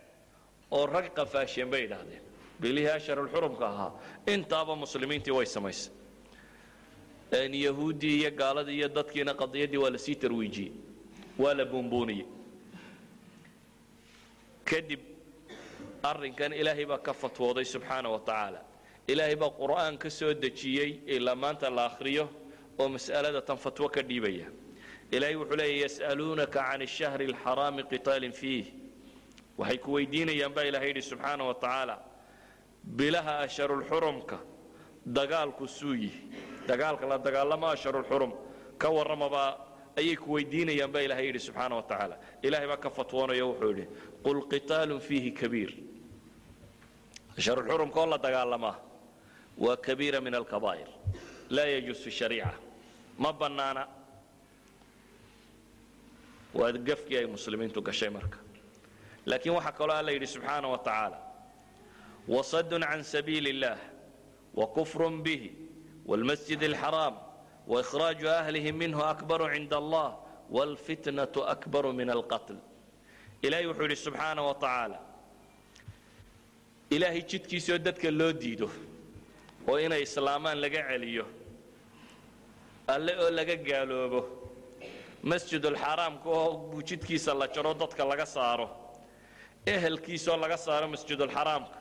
[0.71, 2.21] oo rag qafaasheen bay idhaahdeen
[2.62, 3.91] bilihii asharulxurumka ahaa
[4.27, 5.91] intaaba muslimiintii way samaysay.
[7.65, 10.71] Yahuuddii iyo gaaladii iyo dadkiina qadiyaddii waa la sii tarwiijiyey
[11.39, 12.25] waa la buunbuuniyey.
[14.65, 14.99] Kadib
[16.03, 18.59] arrinkan ilaahay baa ka fatwooday subxaana wa tacaala.
[19.07, 22.29] Ilaahay baa qur'aan ka soo dejiyey ilaa maanta la akhriyo
[22.79, 24.47] oo mas'alada tan fatwo ka dhiibaya.
[25.11, 28.65] Ilaahay wuxuu leeya yas'aluunaka can ashahri alxaraami qitaalin fiih.
[29.57, 31.95] Waxay ku weydiinayaan baa ilahay yidhi subxaana wa tacaala
[32.83, 34.37] bilaha asharulxurumka
[35.05, 36.19] dagaalku suu yihi
[36.67, 38.31] dagaalka la dagaalamo asharulxurum
[38.77, 39.51] ka warramabaa
[39.97, 42.15] ayay ku weydiinayaan baa ilahay yidhi subxaana wa tacaala.
[42.43, 43.85] Ilahay baa ka fatwoonayo wuxuu yidhi
[44.25, 45.71] qul qitaalun fiihi kabiir
[47.38, 48.76] asharulxurumka oo la dagaalamaa
[49.64, 50.88] waa kabiira min alkabaa'ir
[51.57, 52.52] laa yajuus fi shariica
[53.22, 53.83] ma bannaana
[56.54, 58.38] waa gafkii ay muslimiintu gashay marka
[59.26, 61.18] laakiin waxaa kaloo alla yidhi subxaana wa tacaala
[62.28, 63.78] wasadun can sabiili اllah
[64.54, 65.50] وكفر به
[66.07, 67.14] والمسجد الحرام
[67.68, 70.09] وإخراج أهله منه أكبر عند الله
[70.50, 72.59] والفتنة أكبر من القتل
[73.44, 75.12] إلهي وحول سبحانه وتعالى إلهي جدكي
[76.95, 78.67] ilaahay jidkiisioo dadka loo diido
[79.69, 81.25] oo inay islaamaan laga celiyo
[82.93, 84.21] alle oo laga gaaloobo
[85.32, 88.67] masjidulxaraamka ah oo buu jidkiisa la jaro dadka laga saaro
[89.73, 91.77] ehelkiisaoo laga saaro masjidulxaraamka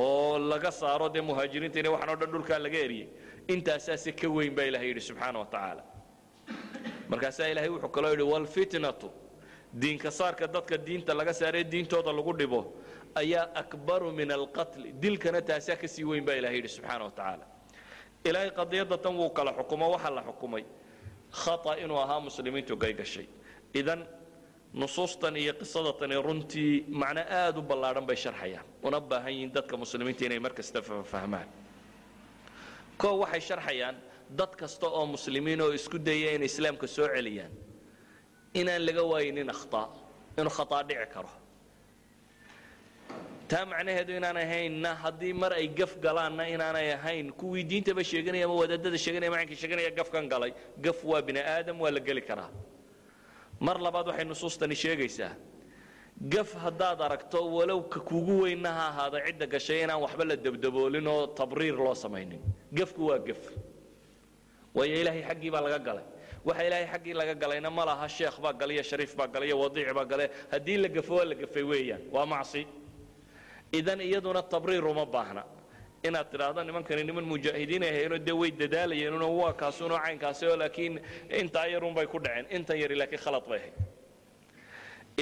[0.00, 3.08] oo laga saaro dee muhaajiriinta ina waxan o dhan dhulkaa laga eriyey
[3.54, 5.82] intaasaase ka weyn baa ilahay yidhi subxaana wa tacaala.
[7.10, 9.08] Markaasaa ilahay wuxuu kaloo yidhi walfitnatu
[9.82, 12.60] diinka saarka dadka diinta laga saaree diintooda lagu dhibo
[13.20, 17.44] ayaa akbaru min alqatli dilkana taasaa ka sii weyn baa ilahay yidhi subxaana wa tacaala.
[18.28, 20.64] Ilaahay qadiyadda tan wuu kala xukumo waxaa la xukumay
[21.42, 23.26] khata inuu ahaa muslimiintu gay gashay.
[23.80, 24.00] Idan
[24.80, 28.66] nusuustan iyo qisadatani runtii macno aad u ballaadhan bay sharxayaan.
[28.82, 30.52] Una baahan yihiin dadka muslimiinta inay mar
[31.12, 31.48] fahmaan.
[33.00, 33.96] Koo waxay sharxayaan
[34.38, 37.52] dad kasta oo muslimiin oo isku daya inay islaamka soo celiyaan.
[38.54, 39.86] Inaan laga waayinin akhtaa
[40.38, 41.30] inuu khataa dhici karo
[43.50, 48.54] taa macnaheedu inaan ahaynna haddii mar ay gaf galaanna inaanay ahayn kuwii diintaba sheeganaya ama
[48.62, 50.52] wadaadada sheeganaya macankii sheeganaya gafkan galay.
[50.84, 52.50] Gaf waa bini aadam waa la geli karaa.
[53.60, 55.32] Mar labaad waxay nusuustani sheegaysaa
[56.32, 61.26] gaf haddaad aragto walow ka kugu weynna ha cidda gashay inaan waxba la dabdaboolin oo
[61.38, 62.40] tabriir loo samaynin.
[62.72, 63.42] Gafku waa gaf.
[64.74, 66.04] Waayo ilaahay xaggii baa laga galay.
[66.44, 69.58] Waxa ilaahay xaggii laga galayna ma laha sheekh baa galay iyo shariif baa galay iyo
[69.60, 72.02] wadiic baa galay haddii la gafo waa la gafay weeyaan.
[72.12, 72.66] Waa macsi
[73.72, 75.42] idan iyaduna tabriir uma baahna.
[76.06, 80.94] Inaad tidhaahdo nimankani niman mujaahidiin ay hayeenoo dee way dadaalayeenuno waa kaasuno caynkaasi oo laakiin
[81.40, 82.46] intaa yarun bay ku dhaceen.
[82.56, 83.74] Intan yari laakiin khalad bay ahayd.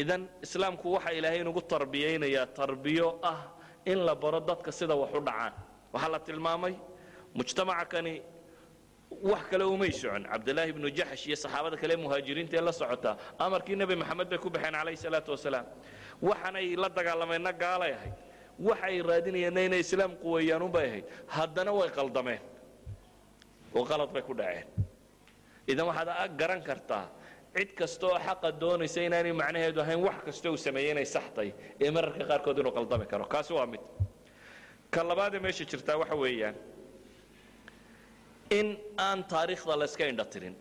[0.02, 3.40] Idan islaamku waxa ilaahay inugu tarbiyaynayaa tarbiyo ah
[3.86, 5.52] in la baro dadka sida wax u dhacaan.
[5.92, 6.74] Waxaa la tilmaamay
[7.36, 8.14] mujtamaca kani
[9.30, 10.22] wax kale umay socon.
[10.32, 13.10] Cabdilaahi ibnu jaxsh iyo saxaabada kale muhaajiriinta ee la socota
[13.44, 15.66] amarkii nebi maxamed bay ku baxeen calayhi salaatu wasalaam.
[16.28, 18.14] Waxaanay la dagaalameenna gaalay ahayd
[18.58, 21.04] waxay raadinayeenna inay islaam quweeyaan unbay ahayd.
[21.36, 22.40] Haddana way qaldameen.
[23.74, 24.66] Oo qalad bay ku dhaceen.
[25.66, 27.06] Idan waxaad garan kartaa
[27.56, 31.48] cid kasta oo xaqa doonaysa inaanay macnaheedu ahayn wax kasta uu sameeyey inay saxtay
[31.80, 33.24] ee mararka qaarkood inuu qaldami karo.
[33.24, 33.80] Kaasi waa mid.
[34.90, 36.54] Ka labaadee meesha jirtaa waxa weeyaan
[38.50, 40.54] in aan taariikhda la indha tirin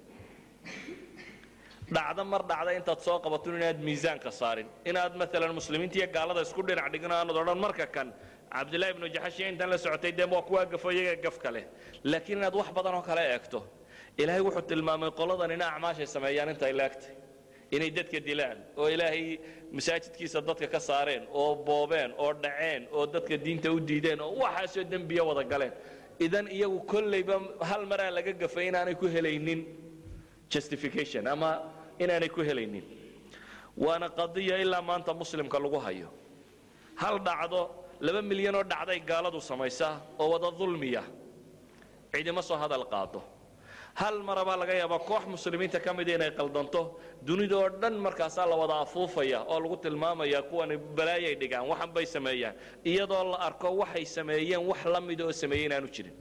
[1.96, 4.68] dhacdo mar dhacda intaad soo qabato inaad miisaanka saarin.
[4.90, 8.08] Inaad maalan muslimiinta iyo gaalada isku dhinac dhigin aanad odhan marka kan
[8.56, 11.62] cabdillahi ibnu jaxashiya intan la socotay dee waa kuwaa gafo iyaga gaf kale.
[12.12, 13.60] Laakiin inaad wax badan oo kale eegto.
[14.22, 17.14] Ilaahay wuxuu tilmaamay qoladan ina acmaashay sameeyaan intay laagtay
[17.76, 19.26] inay dadka dilaan oo ilaahay
[19.76, 24.84] masaajidkiisa dadka ka saareen oo boobeen oo dhaceen oo dadka diinta u diideen oo waxaasoo
[24.92, 25.74] dembiya wada galeen.
[26.26, 27.36] Idan iyagu kollayba
[27.70, 29.62] hal maraa laga gafay inaanay ku helaynin
[30.54, 31.50] justification ama
[32.00, 32.86] inaanay ku helaynin.
[33.78, 36.10] Waana qadiya ilaa maanta muslimka lagu hayo.
[37.02, 37.62] Hal dhacdo
[38.06, 41.04] laba milyan oo dhacday gaaladu samaysaa oo wada dulmiya.
[42.14, 43.22] Cidima soo hadal qaado.
[44.02, 46.82] Hal marabaa laga yaabaa koox muslimiinta ka mida inay qaldanto
[47.28, 52.06] dunida oo dhan markaasaa la wada afuufaya oo lagu tilmaamaya kuwani balaayay dhigaan waxan bay
[52.06, 52.56] sameeyaan.
[52.86, 56.14] Iyadoo la arko waxay sameeyeen wax la mida oo sameeyey inaanu jirin.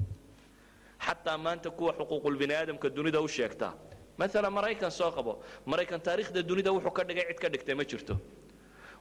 [1.06, 3.72] Xataa maanta kuwa xuquuqulbini aadamka dunida u sheegtaa
[4.22, 5.32] maala maraykan soo qabo.
[5.66, 8.14] Maraykan taariikhda dunida wuxuu ka dhigay cid ka dhigtay ma jirto.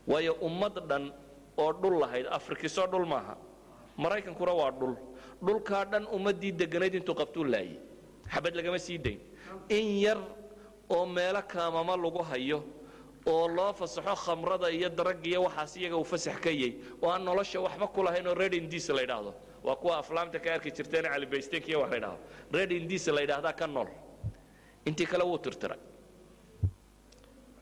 [0.07, 1.11] Waayo ummad dhan
[1.57, 3.35] oo dhul lahayd afrikisoo dhul maaha.
[3.97, 4.95] Maraykankuna waa dhul.
[5.45, 7.77] Dhulkaa dhan ummaddii deganayd intuu qabtuu laayay.
[8.33, 9.19] Xabad lagama sii dayn
[9.69, 10.17] in yar
[10.89, 12.63] oo meelo kaamama lagu hayo
[13.27, 17.23] oo loo fasaxo khamrada iyo darag iyo waxaas iyaga uu fasax ka yay oo aan
[17.25, 19.33] nolosha waxba ku lahayn oo red indies la yidhaahdo.
[19.63, 22.17] Waa kuwa aflaamta ka arki jirteen calibaystenkiya wax la yidhahdo
[22.53, 23.87] red indies la yidhaahdaa ka nool
[24.87, 25.79] intii kale wuu tirtiray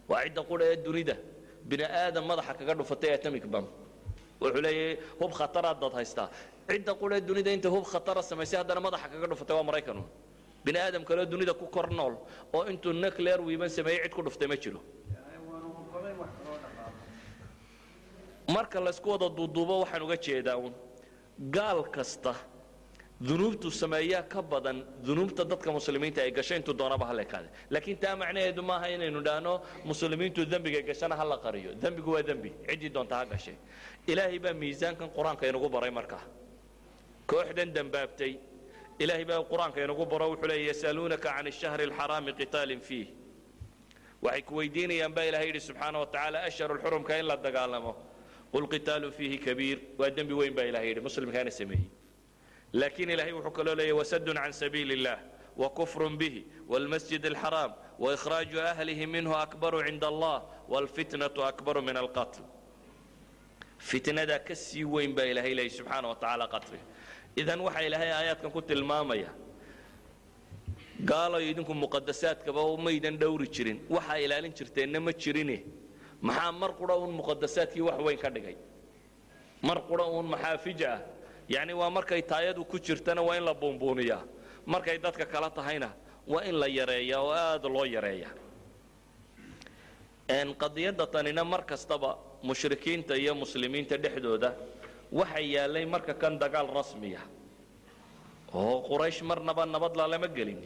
[0.09, 1.15] waa cidda qudha ee dunida.
[1.69, 3.65] Bini aadam madaxa kaga dhufatay atomic bam
[4.41, 6.27] wuxuu leeyahay hub khataraad dad haystaa.
[6.69, 10.03] Cidda qudha ee dunida inta hub khatara samaysay haddana madaxa kaga dhufatay waa maraykanu
[10.65, 12.13] bini aadam kaleo dunida ku kor nool
[12.55, 14.79] oo intuu nuclear wiiban sameeyey cid ku dhuftay ma jiro.
[18.55, 20.73] Marka laysku wada duuduubo waxaan uga jeedaa uun
[21.55, 22.33] gaal kasta
[23.27, 28.15] dunuubtu sameeyaa ka badan dunuubta dadka muslimiinta ay gashay intuu doonaba ha leekaade laakiin taa
[28.21, 29.53] macnaheedu maaha inaynu dhahno
[29.89, 31.71] muslimiintu dembiga gashana ha la qariyo.
[31.83, 32.49] Dembigu waa dembi.
[32.69, 33.55] Ciddii doonta ha gashay.
[34.11, 36.23] Ilaahay baa miisaankan qur'aanka inagu baray markaa
[37.31, 38.33] kooxdan dembaabtay.
[39.03, 43.07] Ilaahay baa qur'aanka inagu baro wuxuu leeya yasaluunaka can ashahri alxaraami qitaalin fiih.
[44.23, 47.91] Waxay ku weydiinayaan baa ilahay yidhi subxaana wa tacaala ashharu lxurumka in la dagaalamo.
[48.53, 49.77] Qul qitaalun fiihi kabiir.
[49.99, 51.87] Waa dembi weyn baa ilahay yidhi muslimkaana sameeyey
[52.72, 55.18] laakiin ilahay wuxuu kaloo leeyahy wasadun can sabiili illah
[55.62, 57.72] wakufrun bihi wاlmasjid alxaraam
[58.04, 60.36] waإkhraaju ahlihi minhu akbaru cinda allah
[60.72, 62.42] wاlfitnatu akbaru min alqatl
[63.78, 66.84] fitnadaa ka sii weyn baa ilahay leeyahy subxaana wa tacaala qatliga
[67.40, 69.30] idan waxaa ilaahay aayaadkan ku tilmaamaya
[71.10, 75.56] gaaloy idinku muqadasaadkaba maydan dhowri jirin waxaa ilaalin jirteenna ma jirine
[76.28, 78.56] maxaa mar qura uun muqadasaadkii wax weyn ka dhigay
[79.68, 80.98] mar qura uun maxaafij ah
[81.53, 84.21] Yacni waa markay taayadu ku jirtana waa in la buunbuuniyaa
[84.73, 85.89] markay dadka kala tahayna
[86.31, 88.33] waa in la yareeyaa oo aad loo yareeyaa
[90.61, 92.09] qadiyadda tanina mar kastaba
[92.47, 94.49] mushrikiinta iyo muslimiinta dhexdooda
[95.19, 97.21] waxa yaallay marka kan dagaal rasmiya.
[98.59, 100.61] Oo quraysh marnaba nabad lalama gelin.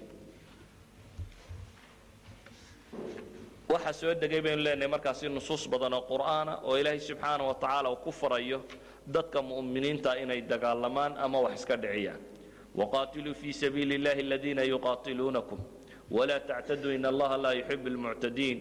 [3.71, 7.87] Waxa soo degay baynu leenahay markaasi nusuus badan oo qur'aana oo ilaahay subxaana wa tacaala
[7.93, 8.59] uu ku farayo
[9.06, 12.20] dadka mu'miniinta inay dagaalamaan ama wax iska dhiciyaan
[12.76, 15.58] waqaatiluu fii sabiili اllahi aladiina yuqaatiluunakum
[16.11, 18.58] wla tactaduu in allaha laa yuxib اlmuctadiin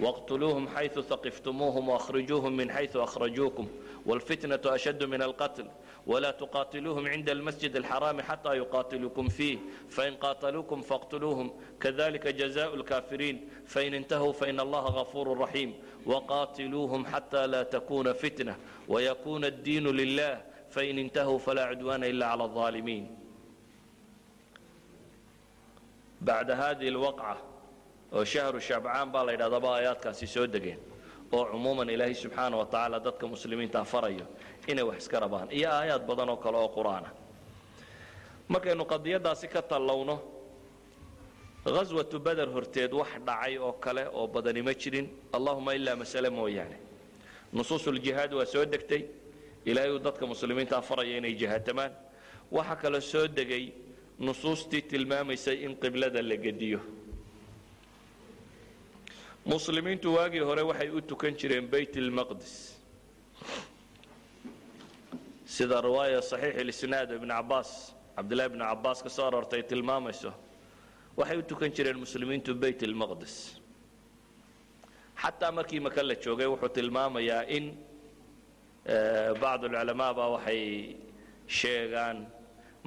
[0.00, 3.66] wاqtuluuhum xayثu haqiftumuuhum waأkhrijuuhum min xayثu akhrajuukum
[4.06, 5.66] wاlfitnaة ashad min alqatl
[6.08, 9.58] ولا تقاتلوهم عند المسجد الحرام حتى يقاتلوكم فيه
[9.90, 11.46] فإن قاتلوكم فاقتلوهم
[11.80, 15.74] كذلك جزاء الكافرين فإن انتهوا فإن الله غفور رحيم
[16.06, 18.56] وقاتلوهم حتى لا تكون فتنة
[18.88, 23.04] ويكون الدين لله فإن انتهوا فلا عدوان إلا على الظالمين
[26.20, 27.36] بعد هذه الوقعة
[28.12, 30.78] وشهر شعبان baa la ydhahdaa ba aayaadkaasi soo degeen
[31.32, 34.26] oo cumuuman ilaahay subxaana wa tacaala dadka muslimiinta farayo
[34.71, 35.47] inay wax iska rabaan.
[35.57, 37.09] Iyo aayaad badan oo kale oo qur'aana
[38.53, 40.15] markaynu qadiyadaasi ka tallowno
[41.65, 45.07] ghaswatu beder horteed wax dhacay oo kale oo badani ma jirin.
[45.37, 46.77] Allahuma ilaa masale mooyaane.
[47.53, 49.03] Nusuusuljihaad waa soo degtay.
[49.65, 51.91] Ilaahay uu dadka muslimiinta faraya inay jihaatamaan.
[52.51, 53.65] Waxa kale soo degay
[54.19, 56.79] nusuustii tilmaamaysay in qiblada la gediyo.
[59.45, 62.53] Muslimiintu waagii hore waxay u tukan jireen bayt اlmaqdis
[65.59, 67.69] sida riwaaya saxiixi lisnaad ibn cabbaas
[68.15, 70.31] cabdillaahi ibnu cabbaas ka soo aroortay tilmaamayso
[71.19, 73.33] waxay u tukan jireen muslimiintu bayt ilmaqdes
[75.21, 77.65] xataa markii maka la joogay wuxuu tilmaamayaa in
[78.93, 80.63] eh, bacd alculamaa baa waxay
[81.59, 82.17] sheegaan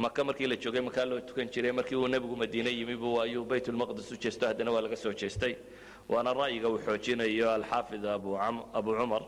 [0.05, 3.69] maka markii la joogay makaa loo tukan jiray markii uu nebigu madiine yimibu ayuu bayt
[3.69, 5.55] ulmaqdes u jeesto haddana waa laga soo jeestay.
[6.09, 9.23] Waana ra'yiga uu xoojinayo alxaafid abu cumar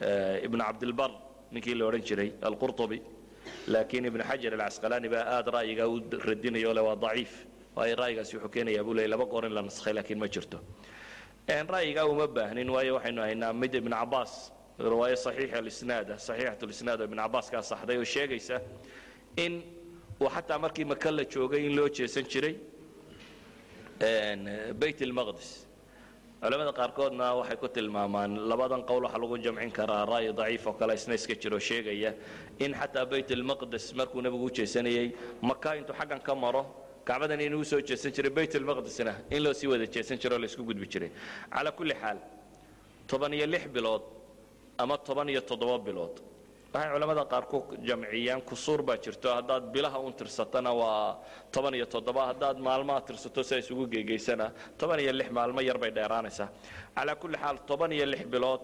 [0.00, 1.23] eh, ibnu cabdilbar
[1.54, 2.98] ninkii la odhan jiray alqurطubi
[3.72, 5.96] laakiin ibn xajar alcasqalaani baa aad ra'yigaa u
[6.28, 7.32] radinayo le waa daciif.
[7.76, 10.58] Waayo ra'yigaasi wuxuu keenayaa buu leey laba goor in la naskhay laakiin ma jirto.
[11.48, 14.32] Ra'yigaa uma baahnin waayo waxaynu haynaa mid ibn cabaas
[14.78, 18.56] riwaayo saxiix alisnaada saxiixat lisnaad oo ibn cabaas kaa saxday oo sheegaysa
[19.44, 19.62] in
[20.22, 22.54] uu xataa markii maka la joogay in loo jeesan jiray
[24.80, 25.63] bayt اlmaqdis
[26.44, 30.92] culamada qaarkoodna waxay ku tilmaamaan labadan qowl waxaa lagu jamcin karaa ra'yi daciif oo kale
[30.94, 32.10] isna iska jiro sheegaya
[32.64, 35.06] in xataa bayt almaqdes markuu nebigu u jeesanayey
[35.50, 36.62] maka intuu xaggan ka maro
[37.08, 40.38] kacbadan inuu u soo jeesan jiray bayt almaqdesna in loo sii wada jeesan jiro o
[40.38, 41.10] la isku gudbi jiray.
[41.54, 42.18] Calaa kulli xaal
[43.08, 44.02] toban iyo lix bilood
[44.78, 46.14] ama toban iyo toddoba bilood
[46.74, 47.58] waxay culamada qaar ku
[47.88, 49.28] jamciyaan kusuur baa jirto.
[49.38, 51.18] Haddaad bilaha un tirsatana waa
[51.52, 52.26] toban iyo toddoba.
[52.30, 54.46] Haddaad maalmaha tirsato sia isugu geegeysana
[54.78, 56.48] toban iyo lix maalmo yar bay dheeraanaysaa.
[56.96, 58.62] Calaa kulli xaal toban iyo lix bilood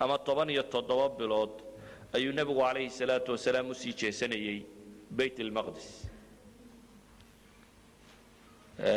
[0.00, 1.52] ama toban iyo toddoba bilood
[2.16, 4.58] ayuu nebigu calayhi salaatu wasalaam u sii jeesanayey
[5.18, 5.88] bayt almaqdis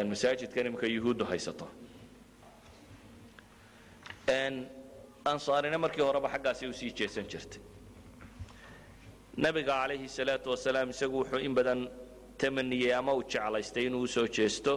[0.10, 1.68] masaajidkan iminka yuhuuddu haysato.
[5.32, 7.62] Ansaarina markii horeba xaggaasi u sii jeesan jirtay
[9.38, 11.90] nabiga calayhi salaau wasalaam isagu wuxuu in badan
[12.38, 14.74] tamaniyey ama uu jeclaystay inuu u soo jeesto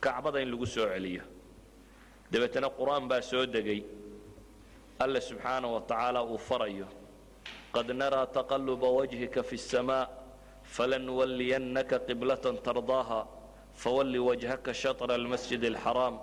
[0.00, 1.22] kacbada in lagu soo celiyo.
[2.30, 3.80] Dabeetana qur'aan baa soo degay.
[4.98, 6.86] Alla subxaana wa tacaala uu farayo.
[7.74, 10.08] Qad naraa taqaluba wajhika fi اsamaa
[10.64, 13.26] falanuwalliyannaka qiblatan tardaaha
[13.74, 16.18] fawalli wajhaka shatra almasjid alxaraam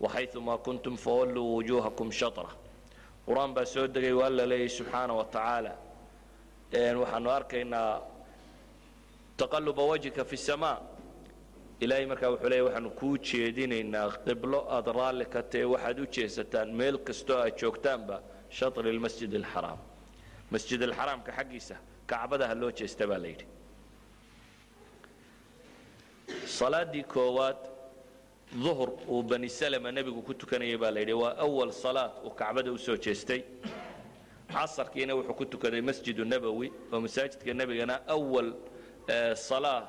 [0.00, 2.48] waxayumaa kuntum fawalluu wujuuhakum shatra
[3.26, 5.72] qur'aan baa soo degay waa alla leeyay subxaana wa tacaala
[6.74, 8.02] waxaanu arkaynaa
[9.36, 10.78] taqaluba wajhika fi samaa.
[11.80, 16.72] Ilaahay markaa wuxuu leeya waxaanu kuu jeedinaynaa qiblo aad raalli ka tae waxaad u jeesataan
[16.72, 18.16] meel kastoo aad joogtaanba
[18.50, 19.78] shatri lmasjid alxaraam
[20.50, 23.46] masjid alxaraamka xaggiisa kacbada ha loo jeesta baa layidhi
[26.58, 27.60] salaaddii koowaad
[28.64, 32.70] duhr uu bani slma nebigu ku tukanaya baa la yidhi waa awal salaad uu kacbada
[32.72, 33.40] u soo jeestay
[34.54, 38.48] casarkiina wuxuu ku tukaday masjidu nabowi oo masaajidka nebigana awal
[39.48, 39.80] salaa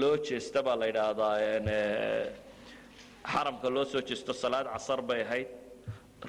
[0.00, 1.34] loo jeesta baa la yidhaahdaa
[3.32, 5.48] xaramka loo soo jeesto salaad casar bay ahayd.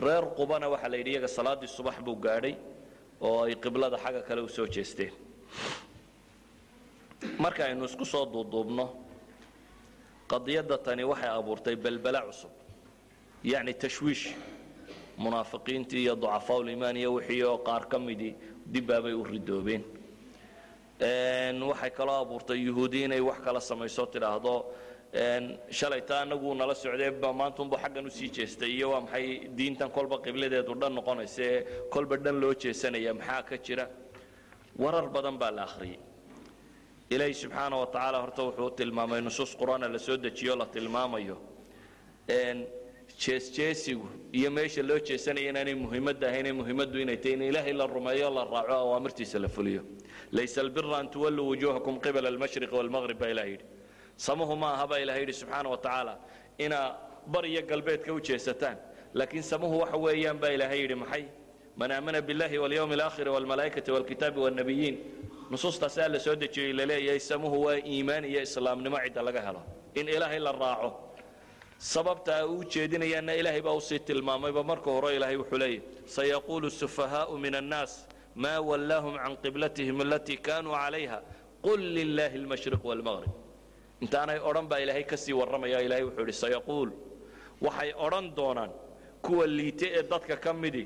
[0.03, 2.55] Reer qubana waxaa la yidhi iyaga salaaddii subax buu gaadhay
[3.21, 5.11] oo ay qiblada xagga kale u soo jeesteen.
[7.39, 8.85] Marka aynu isku soo duuduubno
[10.31, 12.51] qadiyadda tani waxay abuurtay belbela cusub
[13.51, 14.25] yacni tashwiish
[15.17, 18.35] munaafiqiintii iyo ducafaa ulimaan iyo wixii oo qaar ka midii
[18.73, 19.83] dibbaabay u ridoobeen.
[21.69, 24.65] Waxay kaloo abuurtay yuhuudi inay wax kala samayso tidhaahdo
[25.69, 30.73] shalayta anagu nala socdee maantunbu xaggan u sii jeestay iyo waa maxay diintan kolba qibladeedu
[30.81, 31.59] dhan noqonaysa ee
[31.93, 33.85] kolba dhan loo jeesanaya maxaa ka jira?
[34.77, 35.99] Warar badan baa la akhriyey
[37.09, 41.37] ilaahi subxaana wa tacaala horta wuxuu tilmaamay nusuus qur'aana la dejiyo la tilmaamayo
[43.25, 44.07] jeesjeesigu
[44.39, 48.29] iyo meesha loo jeesanaya inaanay muhiimadda ahayn ee muhiimaddu inay tahay in ilaahay la rumeeyo
[48.37, 49.81] la raaco awaamirtiisa la fuliyo.
[50.37, 53.65] Laysa albira an tuwalluu wujuuhakum qibala almashriqi walmaqrib baa ilaha yidhi.
[54.27, 56.13] Samuhu ma aha baa ilaha yidhi subxaana wa tacaala
[56.65, 56.87] inaa
[57.33, 58.77] bar iyo galbeedka u jeesataan.
[59.13, 61.23] Laakiin samuhu waxa weeyaan baa ilaahay yidhi maxay?
[61.79, 64.95] Man aamana biاllahi walyawmi alaakhiri walmalaa'ikati walkitaabi walnabiyiin
[65.51, 69.61] nusuustaasaa la soo dejiyey la leeyahay samuhu waa iimaan iyo islaamnimo cidda laga helo.
[69.99, 70.89] In ilaahay la raaco
[71.79, 76.69] sababta ay u jeedinayaanna ilaahay baa u sii tilmaamayba marka hore ilaahay wuxuu leeyahy sayaquulu
[76.71, 81.17] sufahaau min annaas ma wallaahum can qiblatihim alatii kaanuu calayha
[81.65, 83.31] qul lilaahi almashriq walmaqrib
[84.03, 86.89] intaanay odhan baa ilaahay ka sii warramaya ilahay wuxuu yidhi sayaquul
[87.65, 88.71] waxay odhan doonaan
[89.25, 90.83] kuwa liite ee dadka ka midi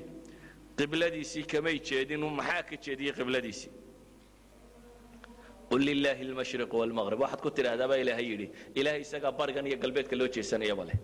[0.78, 3.70] qibladiisii kamay jeedin maxaa ka jeediyey qibladiisii
[5.70, 8.46] qul lilaahi almashriq walmaqrib waxaad ku tidhaahdaa baa ilaahay yidhi
[8.80, 10.98] ilaahay isagaa barigan iyo galbeedka loo jeesanayaba leh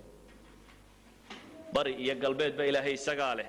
[1.74, 3.48] bari iyo galbeed ba ilaahay isagaa leh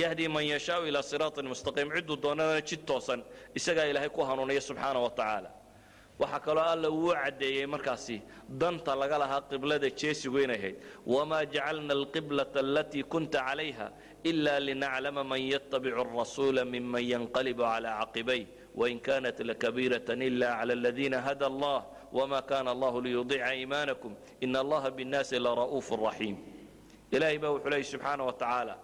[0.00, 3.20] yahdi man yashaau ilaa siraatin mustaqiim cidduu doonana jid toosan
[3.58, 5.50] isagaa ilaahay ku hanuuniya subxaana wa tacaala
[6.22, 8.16] waxaa kaloo alla uu caddeeyey markaasi
[8.60, 10.76] danta laga lahaa qiblada jeesigu inay ahayd
[11.14, 13.86] wamaa jacalna alqiblata alatii kunta calayha
[14.30, 21.20] ila linaclama man yatabicu arasuula miman yanqalibu calaa caqibayh wain kanat lakabiiratan ila cala aladiina
[21.20, 26.36] hada allah wma kana allahu liyudiica iimaanakum ina allaha binnaasi lara'uufu raxiim
[27.14, 28.74] ilaahay baa wuxuu leeyay subxaana wa tacaala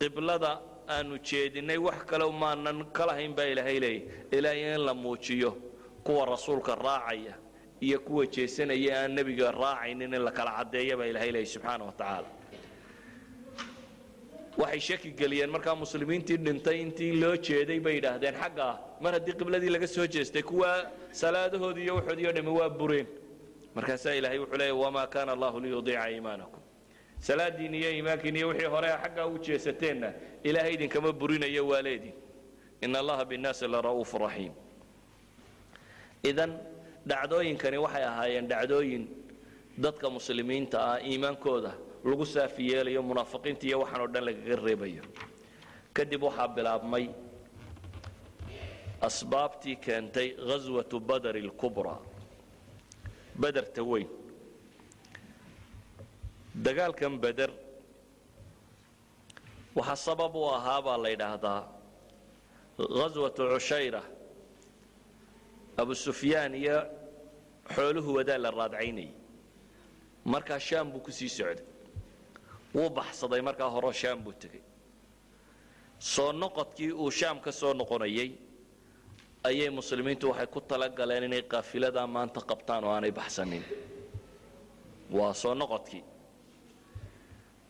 [0.00, 0.52] qiblada
[0.96, 4.02] aanu jeedinay wax kale maanan kalahayn baa ilaahay leeyay
[4.36, 5.50] ilaahay in la muujiyo
[6.04, 7.34] kuwa rasuulka raacaya
[7.80, 11.46] iyo kuwa jeesanaya aan nebiga raacaynin in la kala caddeeya baa ilahay leeyay
[14.58, 15.50] waxay shaki geliyeen.
[15.50, 20.06] Markaa muslimiintii dhintay intii loo jeeday bay yidhaahdeen xagga ah mar haddii qibladii laga soo
[20.06, 23.06] jeestay kuwa salaadahoodii iyo waxoodii o dhami waa bureen.
[23.74, 26.60] Markaasaa ilaahay wuxuu leeya wamaa kaana allahu liyudiica iimaanakum.
[27.20, 30.12] Salaadiin iyo iimaankiin iyo wixii hore xaggaa u jeesateenna
[30.44, 32.12] ilaahay idinkama burinayo waa leedin
[32.82, 34.52] ina allaha binnaasi lara'uufu raxiim
[36.30, 36.50] idan
[37.08, 39.04] dhacdooyinkani waxay ahaayeen dhacdooyin
[39.78, 41.72] dadka muslimiinta ah iimaankooda
[42.04, 45.02] lagu saafi yeelayo munaafiqiinta iyo waxaan oo dhan lagaga reebayo.
[45.96, 47.06] Kadib waxaa bilaabmay
[49.08, 52.00] asbaabtii keentay ghaswatu badr اlkubraa
[53.40, 54.08] bederta weyn.
[56.64, 57.50] Dagaalkan beder
[59.76, 61.60] waxaa sabab u ahaa baa la yidhaahdaa
[62.98, 64.02] ghaswatu cushayra
[65.80, 66.78] abu sufyaan iyo
[67.74, 69.12] xooluhu wadaa la raadcaynayay.
[70.24, 71.73] Markaa shaam buu ku socday
[72.74, 74.62] wuu baxsaday markaa horeo shaam buu tegey.
[76.12, 78.30] Soo noqodkii uu shaam ka soo noqonayay
[79.48, 83.64] ayay muslimiintu waxay ku talagaleen inay qaafiladaa maanta qabtaan oo aanay baxsanin.
[85.16, 86.02] Waa soo noqodkii.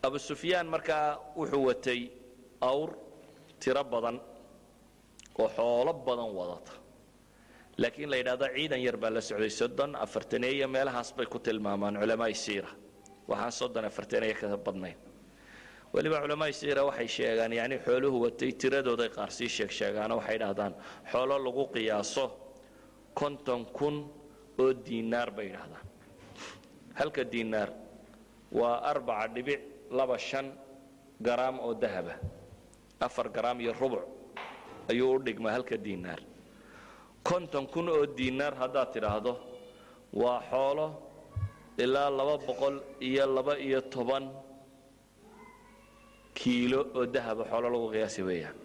[0.06, 1.06] Abu sufyaan markaa
[1.38, 2.00] wuxuu watay
[2.70, 2.90] awr
[3.60, 4.16] tiro badan
[5.40, 6.72] oo xoolo badan wadata.
[7.80, 12.34] Laakiin la yidhahdo ciidan yar baa la socday soddon afartaneeyo meelahaas bay ku tilmaamaan culamaai
[12.44, 12.68] siira
[13.28, 14.96] waxaan soddon afartaneeyo ka badnayn.
[15.94, 20.74] Weliba culamaai siira waxay sheegaan yani xooluhu watay tiradooday qaar sii sheeg sheegaano waxay dhahdaan
[21.12, 22.24] xoolo lagu qiyaaso
[23.14, 23.96] konton kun
[24.58, 25.87] oo diinaar bay yidhahdaan
[26.98, 27.70] halka diinaar
[28.52, 29.60] waa arbaca dhibic
[29.90, 30.46] laba shan
[31.26, 32.14] garaam oo dahaba
[33.00, 34.02] afar garaam iyo rubuc
[34.90, 36.20] ayuu u dhigmaa halka diinaar.
[37.22, 39.32] Konton kun oo diinaar haddaad tidhaahdo
[40.12, 40.87] waa xoolo
[41.78, 44.24] ilaa laba boqol iyo laba iyo toban
[46.38, 48.57] kiilo oo dahaba xoolo lagu qiyaasi weeyaan.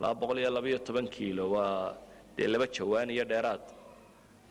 [0.00, 1.94] Laba boqol iyo laba iyo toban kiilo waa
[2.36, 3.64] dee laba jawaan iyo dheeraad.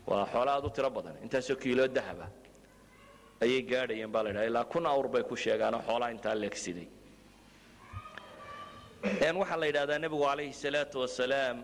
[0.08, 1.16] Waa xoolo aad u tiro badan.
[1.24, 2.28] Intaasoo kiilo dahaba
[3.44, 6.88] ayay gaadhayeen baa la ydhaha ilaa kun awr bay ku sheegaanoo xoolaa intaa leegsiday.
[9.40, 11.58] Waxaa la yidhahdaa nebigu calayhi salaatu wasalaam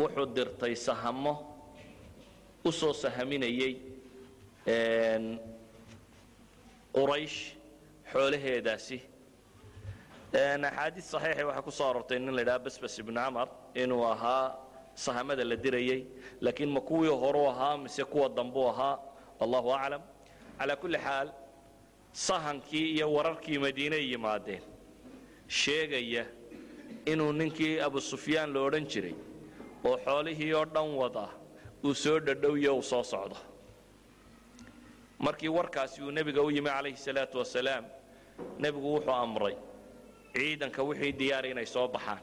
[0.00, 1.32] wuxuu dirtay sahamo
[2.64, 3.72] u soo sahaminayay
[6.96, 7.38] quraysh
[8.12, 8.98] xoolaheedaasi.
[10.32, 13.48] Axaadiid saxiixay waxaa ku soo arortay nin la ydhaha basbas ibnu camar
[13.82, 14.46] inuu ahaa
[14.94, 16.00] sahamada la dirayay
[16.44, 18.98] laakiin ma kuwii horuu ahaa mise kuwa dambuu ahaa?
[19.40, 20.02] Allahu aclam.
[20.58, 21.28] Calaa kulli xaal
[22.12, 24.62] sahankii iyo wararkii madiiney yimaadeen.
[25.48, 26.24] Sheegaya
[27.06, 29.14] inuu ninkii abu sufyaan la odhan jiray
[29.84, 31.26] oo xoolihii oo dhan wada
[31.84, 33.36] uu soo dhadhowyo uu soo socdo
[35.26, 37.84] markii warkaasi uu nebiga u yimi calayhi salaatu wasalaam
[38.62, 39.56] nebigu wuxuu amray
[40.34, 42.20] ciidanka wixii diyaari inay soo baxaan.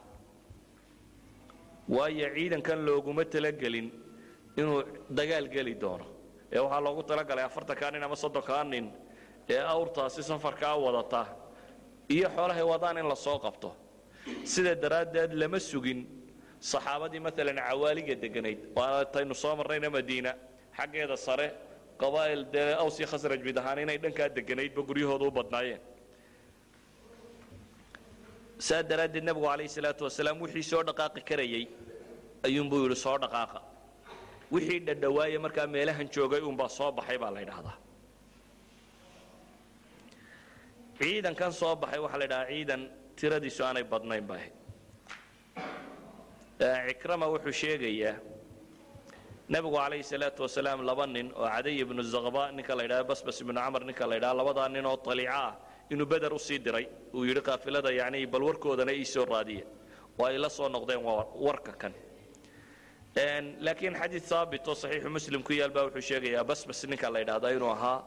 [1.90, 3.88] Waayo ciidankan looguma talagelin
[4.60, 4.80] inuu
[5.18, 6.06] dagaal geli doono.
[6.54, 8.86] Ee waxaa loogu talagalay afartankaa nin ama soddonkaa nin
[9.54, 11.22] ee awrtaasi safarkaa wadata
[12.16, 13.70] iyo xoolahay wadaan in la soo qabto.
[14.54, 16.00] Sidaa daraaddeed lama sugin.
[16.72, 20.32] Saxaabadii maalan cawaaliga deganayd waataynu soo marnayna madiina
[20.78, 21.48] xaggeeda sare
[22.02, 25.82] qabaa'il dee aws iyo khasraj mid ahaan inay dhankaa deganaydba guryahooda u badnaayeen.
[28.68, 31.64] Saa daraaddeed nebigu calayhi salaatu wasalaam wixii soo dhaqaaqi karayey
[32.48, 33.60] ayuunbuu yidhi soo dhaqaaqa.
[34.56, 37.78] Wixii dhadhawaaye markaa meelahan joogay uunbaa soo baxay baa la ydhaahdaa
[41.00, 42.82] ciidankan soo baxay waxaa la ydhahaa ciidan
[43.20, 44.54] tiradiisu aanay badnayn ba ahayd
[46.90, 48.14] cikrama wuxuu sheegayaa
[49.50, 53.54] nebigu calayhi salaatu wasalaam laba nin oo cadiy ibnu zaqba ninka la ydhaha basbas ibnu
[53.54, 55.54] camar ninka la ydhaha labadaa nin oo taliica ah
[55.92, 58.44] inuu beder u sii diray uu yidhi qaafilada yacni bal
[58.90, 59.66] ii soo raadiya
[60.20, 61.02] oo ay la soo noqdeen
[61.46, 61.94] warka kan.
[63.66, 67.70] Laakiin xadiid haabit saxiixu muslim ku yaal baa wuxuu sheegayaa basbas ninka la ydhahdaa inuu
[67.70, 68.04] ahaa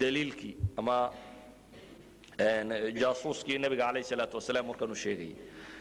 [0.00, 1.10] daliilkii ama
[3.00, 5.34] jaasuuskii nebiga calayhi salaatu wasalaam warkan uu sheegayay.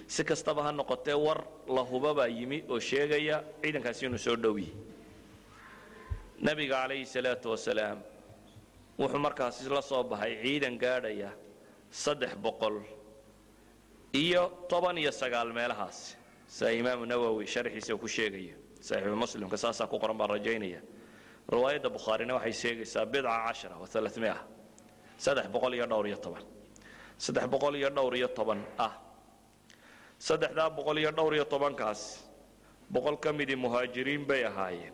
[0.08, 4.74] Si kastaba ha noqotee war la hubabaa yimi oo sheegaya ciidankaasi inuu soo dhow yahay
[6.42, 8.00] nebiga calayhi salaatu wasalaam
[9.00, 11.30] wuxuu markaasi la soo baxay ciidan gaadhaya
[11.92, 12.82] saddex boqol
[14.14, 16.16] iyo toban iyo sagaal meelahaas.
[16.48, 20.82] Saa imaamu nawowi sharxiisa ku sheegayo saxiixu muslimka saasaa ku qoran baan rajaynaya.
[21.52, 24.36] Riwaayadda bukhaarina waxay sheegaysaa bidca cashara wa alaamia
[25.18, 26.44] saddex boqol iyo dhowr iyo toban.
[27.18, 28.94] Saddex boqol iyo dhowr iyo toban ah.
[30.20, 32.24] Saddexdaa boqol iyo dhowr iyo tobankaas
[32.90, 34.94] boqol ka midii muhaajiriin bay ahaayeen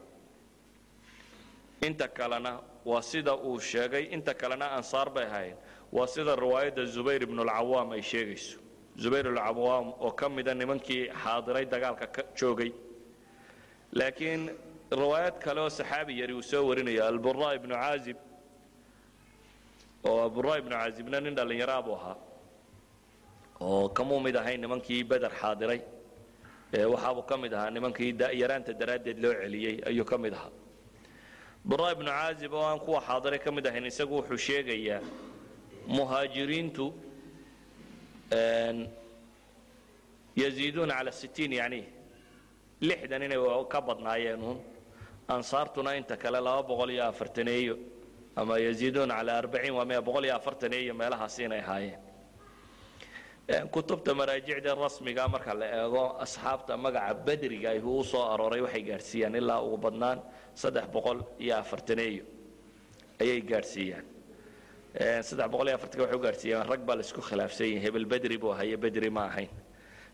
[1.81, 5.57] inta kalena waa sida uu sheegay inta kalena ansaar bay ahaayeen.
[5.91, 8.57] Waa sida riwaayadda zubayr ibnulcawaam ay sheegayso.
[9.01, 12.71] Zubayr alcawaam oo ka mida nimankii xaadiray dagaalka ka joogay.
[13.93, 14.49] Laakiin
[14.91, 18.17] riwaayad kale oo saxaabi yari uu soo warinayo albura ibnu caazib
[20.05, 22.15] oo abura ibnu caazibna nin dhallinyaraa buu ahaa
[23.61, 25.81] oo kamuu mid ahayn nimankii beder xaadiray.
[26.93, 30.51] Waxaabuu ka mid ahaa nimankii yaraanta daraaddeed loo celiyey ayuu ka mid ahaa
[31.69, 35.01] bara ibnu caazib oo aan kuwa xaadiray ka mid ahayn isagu wuxuu sheegayaa
[35.95, 36.85] muhaajiriintu
[40.41, 41.81] yaziiduuna cala sittiin yani
[42.81, 43.39] lixdan inay
[43.73, 44.59] ka badnaayeen uun.
[45.27, 47.75] Ansaartuna inta kale laba boqol iyo afartaneeyo
[48.35, 51.99] ama yaziiduuna cala arbaciin waa mea boqol iyo afartaneeyo meelahaasi inay ahaayeen
[53.71, 59.35] kutubta maraajicda rasmiga marka la eego asxaabta magaca bedriga ay u soo arooray waxay gaadhsiiyaan
[59.35, 60.19] ilaa ugu badnaan
[60.53, 62.23] saddex boqol iyo afartaneeyo
[63.21, 64.05] ayay gaadhsiiyaan
[65.27, 68.37] saddex boqol iyo afartanka waxay u gaadhsiiyaan rag baa la isku khilaafsan yahay hebel bedri
[68.37, 69.49] buu ahaye bedri ma ahayn.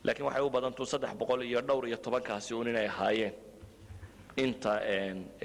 [0.03, 3.33] Laakiin waxay u badantuu saddex boqol iyo dhowr iyo tobankaasi uun inay ahaayeen.
[4.37, 4.81] Inta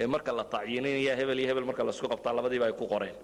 [0.08, 3.16] marka la tacyiininaya hebel iyo hebel marka la isku qabtaa labadiiba ay ku qoreen.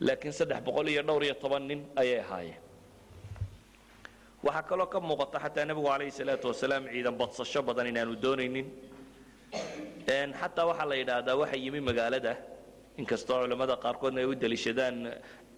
[0.00, 2.60] Laakiin saddex boqol iyo dhowr iyo toban nin ayay ahaayeen
[4.46, 8.66] waxaa kaloo ka muuqata xataa nebigu calayhi salaatu wasalaam ciidan badsasho badan inaanu doonaynin.
[10.40, 12.32] Xataa waxaa la yidhaahdaa waxa yimi magaalada
[13.00, 14.96] inkastoo culammada qaarkoodna ay u deliishadaan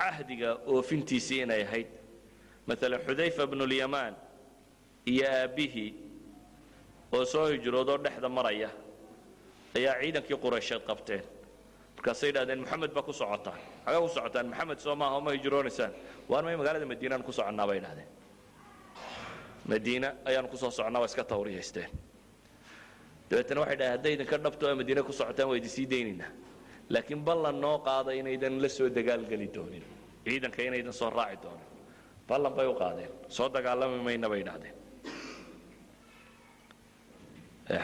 [0.00, 1.88] cahdiga oofintiisii inay ahayd.
[2.66, 4.14] Maalan xudayfa bnulyamaan
[5.12, 5.90] iyo aabbihii
[7.12, 8.70] oo soo hijroodoo dhexda maraya
[9.76, 11.22] ayaa ciidankii quraysheed qabteen.
[11.96, 15.92] Markaasay yidhahdeen maxamed baa ku socotaan xagaa ku socotaan maxamed soo maaha ma hijroonaysaan
[16.30, 18.08] waan may magaalada madiinaan ku soconnaa bay idhahdeen
[19.70, 21.90] madiina ayaanu ku soo soconnaa waa iska tawriyaysteen
[23.30, 26.30] dabeetana waxay dhahay hadday idinka dhabto aa madiina ku socotaan waa idin sii daynaynaa
[26.92, 29.84] laakiin ballan noo qaada inaydan la soo dagaalgeli doonin.
[30.26, 31.66] Ciidanka inaydan soo raaci doonin.
[32.28, 33.10] Ballan bay u qaadeen.
[33.36, 34.74] Soo dagaalami mayna bay idhahdeen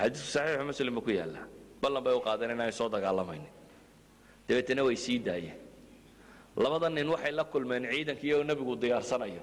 [0.01, 1.45] xadiisku saxiixu muslim ku yaallaa.
[1.83, 3.53] Ballan bay u qaadeen inaanay soo dagaalamaynin
[4.49, 5.59] dabeetana way sii daayeen.
[6.57, 9.43] Labada nin waxay la kulmeen ciidankii oo nebigu diyaarsanayo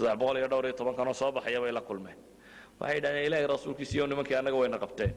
[0.00, 2.16] iyo dhowr iyo tobankanoo soo baxaya bay la kulmeen.
[2.80, 5.12] Waxay yidhahdeen ilaahay rasuulkiisiiyo nimankii annaga wayna qabteen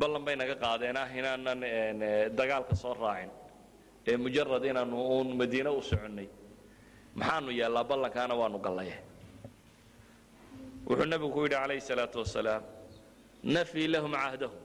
[0.00, 0.96] ballan bay naga qaadeen.
[0.96, 1.60] Ah inaanan
[2.38, 3.30] dagaalka soo raacin.
[4.06, 6.28] Ee mujarad inaanu uun madiine u soconnay.
[7.18, 8.96] Maxaanu yeellaa ballankaana waanu gallaye
[10.86, 12.62] wuxuu nebigu ku yidhi calayhi salaatu wasalaam
[13.54, 14.58] nafii lahum cahdahum.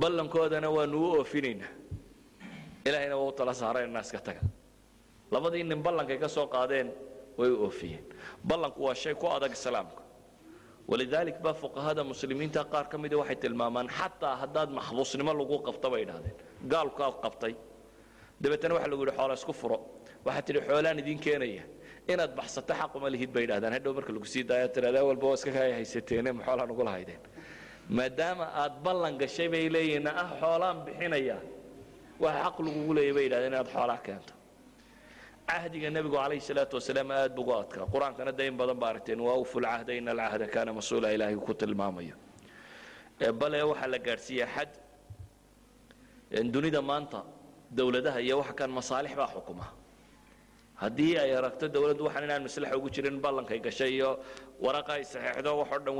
[0.00, 1.70] Ballankoodana waanu u oofinaynaa.
[2.86, 4.40] Ilaahayna waa u tala saareen naaska taga
[5.34, 6.88] labadii nin ballankay ka soo qaadeen
[7.38, 8.04] way u oofiyeen.
[8.48, 10.02] Ballanku waa shay ku adag islaamka.
[10.90, 16.02] Walidaalik baa fuqahada muslimiinta qaar ka mida waxay tilmaamaan xataa haddaad maxbuusnimo lagu qabta bay
[16.06, 16.36] idhahdeen
[16.72, 17.54] gaalkaa qabtay.
[18.42, 19.78] Dabeetana waxa lagu yidhi xoola isku furo.
[20.26, 21.64] Waxaad tidhi xoolaan idiin keenaya.
[22.12, 25.50] Inaad baxsato xaquma lihid bay idhahdeen hadhow marka lagu sii daaya tiradaa walba waa iska
[25.56, 27.20] kaya haysateene ma xoolaan ugu lahaydeen.
[27.96, 31.36] Maadaama aad ballan gashay bay leeyihiin ah xoolaan bixinaya
[32.24, 34.32] waxa xaq lagugu leeya bay yidhahdeen inaad xoolaa keento
[35.52, 37.86] cahdiga nebigu calayhi salaatu wasalaam aad bugu adkaa.
[37.94, 42.14] Qur'aankana de badan ba aragteen waa uful cahda ina alcahda kaana mas'uula ilaahay ku tilmaamayo.
[43.40, 44.70] Bale waxaa la gaadhsiiya xad
[46.54, 47.20] dunida maanta
[47.70, 49.66] dowladaha iyo waxa kan masaalix baa xukuma.
[50.82, 54.10] Haddii ay aragto dowladdu waxaan inaan maslaxa ugu jirin ballankay gashay iyo
[54.64, 55.94] waraqa ay saxeexdo wax oo dhan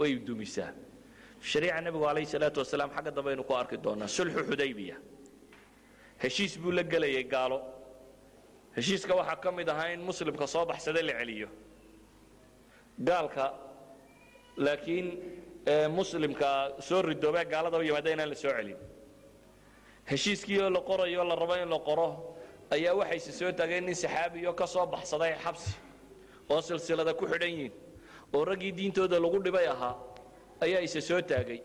[0.00, 0.72] way dumisaa.
[1.50, 4.96] Shariica nebigu calayhi salaatu wasalaam xagga dambe aynu ku arki doonaa sulxu xudaybiya.
[6.22, 7.58] Heshiis buu la gelayay gaalo
[8.76, 11.48] heshiiska waxaa ka mid ahaa in muslimka soo baxsada la celiyo.
[13.08, 13.44] Gaalka
[14.56, 15.06] laakiin
[15.98, 16.50] muslimka
[16.80, 18.76] soo ridoobee gaalada u yimaada inaan la soo celin.
[20.10, 22.36] Heshiiskii oo la qorayo la rabo in la qoro
[22.70, 25.72] ayaa waxayse soo taageen nin saxaabiyo ka soo baxsaday xabsi
[26.50, 27.72] oo silsilada ku xidhan yihiin
[28.34, 29.94] oo raggii diintooda lagu dhibay ahaa
[30.60, 31.60] ayaa ise soo taagay.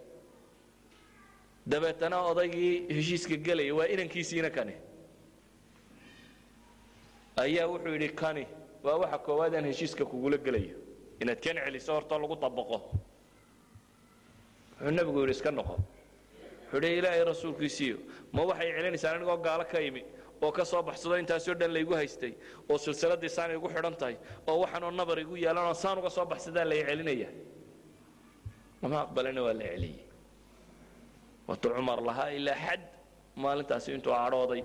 [1.67, 4.73] Dabeetana odaygii heshiiska gelaya waa inankiisiina kani
[7.43, 8.43] ayaa wuxuu yidhi kani
[8.85, 10.75] waa waxa koowaad aan heshiiska kugula gelayo.
[11.21, 12.77] Inaad kan celiso hortoo lagu dabaqo.
[14.79, 15.75] Wuxuu nebigu yidhi iska noqo.
[16.71, 17.97] Wuxuu yidhi ilaahay rasuulkiisiiyo
[18.35, 20.01] ma waxay celinaysaan anigoo gaalo ka imi
[20.41, 22.33] oo ka soo baxsado intaasoo dhan laygu haystay
[22.69, 24.15] oo silsiladii saan igu xidhan tahay
[24.49, 27.29] oo waxaanoo nabar igu yaalan oo saan uga soo baxsadaan lay celinaya?
[28.81, 29.99] Lama aqbalina waa la celiyey.
[31.47, 32.81] Waatu cumar lahaa ilaa xad
[33.43, 34.61] maalintaasi intuu cadhooday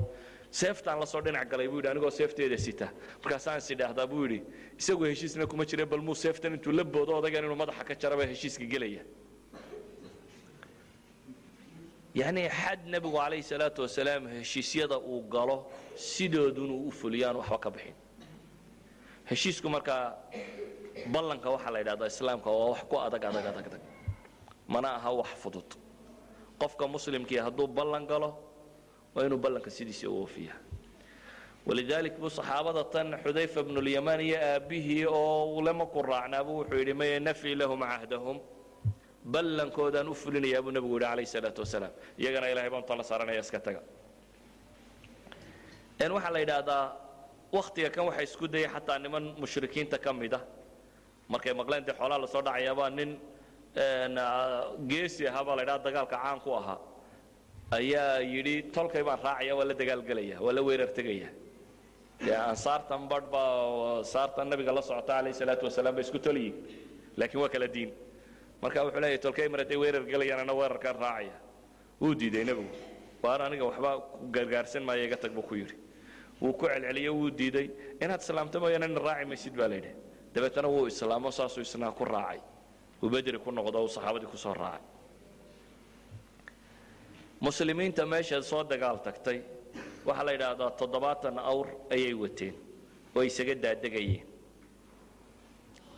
[0.61, 2.87] seeftaan la soo dhinac galay buu yidhi anigoo seefteeda sita.
[3.23, 4.39] Markaasaan is idhaahdaa buu yidhi
[4.81, 8.25] isagu heshiisna kuma jire bal muu seeftan intuu la boodo odaygan inuu madaxa ka jaraba
[8.33, 9.03] heshiiska gelaya.
[12.21, 15.57] Yacni xad nebigu calayhi salaatu wasalaam heshiisyada uu galo
[16.11, 17.95] sidoodun uu u fuliyaan waxba ka bixin.
[19.31, 20.03] Heshiisku markaa
[21.15, 23.83] ballanka waxaa la yidhahdaa islaamka waa wax ku adag adag adag adag.
[24.73, 25.69] Mana aha wax fudud.
[26.61, 28.29] Qofka muslimkii hadduu ballan galo
[29.17, 30.55] waa inuu ballanka sidiisa u oofiya
[31.69, 37.21] walidalik buu saxaabada tan xudayfa bnulyamaan iyo aabbihii oo ulema ku raacnaabuu wuxuu yidhi maya
[37.21, 38.39] nafii lahum cahdahum.
[39.35, 41.93] Ballankoodaan u fulinayaa buu nebigu yidhi calayhi salaatu wasalaam.
[42.21, 43.81] Iyagana ilahay baan tala saaranaya iska taga.
[46.17, 46.85] Waxaa la yidhaahdaa
[47.57, 50.41] waktiga kan waxa isku dayay xataa niman mushrikiinta ka mid a
[51.33, 53.11] markay maqleen dee xoolaa la soo dhacayaabaa nin
[54.91, 56.79] geesi ahaa baa la ydhaha dagaalka caan ku ahaa
[57.73, 61.29] ayaa yidhi tolkay baan raacaya waa la dagaalgelaya waa la weerar tegaya
[62.25, 66.55] dee ansaartan badh baa saartan nabiga la socota calayhi salaatu wasalaam bay isku tolyihin
[67.19, 67.91] laakiin waa kala diin.
[68.63, 71.37] Marka wuxuu leeyahy tolkay mar hadday weerar gelayaan ana weerarkaan raacaya.
[72.01, 72.71] Wuu diiday nebigu
[73.23, 75.75] waan aniga waxba ku gargaarsan maayo iga tag buu ku yidhi.
[76.41, 77.67] Wuu ku celceliyo wuu diiday.
[78.01, 79.93] Inaad islaamto mooyaane ina raaci maysid baa la yidhi.
[80.35, 82.41] Dabeetana wuu islaamo saasuu isnaa ku raacay.
[83.03, 84.85] Uu bedri ku noqdo uu saxaabadii ku soo raacay
[87.41, 89.39] muslimiinta meesha soo dagaal tagtay
[90.07, 92.55] waxaa la yidhaahdaa toddobaatan awr ayay wateen
[93.17, 94.25] oo isaga daadegayeen.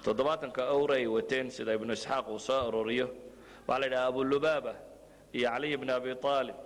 [0.04, 3.06] Toddobaatanka awr ay wateen sida ibnu isxaaq uu soo arooriyo.
[3.68, 4.72] Waxaa la yidhaha abulubaaba
[5.36, 6.56] iyo caliy bni abi aalib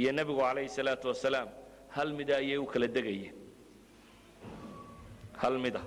[0.00, 1.48] iyo nebigu calayhi salaatu wasalaam
[1.96, 3.34] hal mida ayay u kala degayeen.
[5.42, 5.82] Hal mida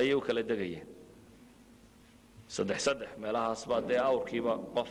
[0.00, 0.86] ayay u kala degayeen.
[2.48, 4.90] Saddex saddex meelahaas dee awrkiiba qof.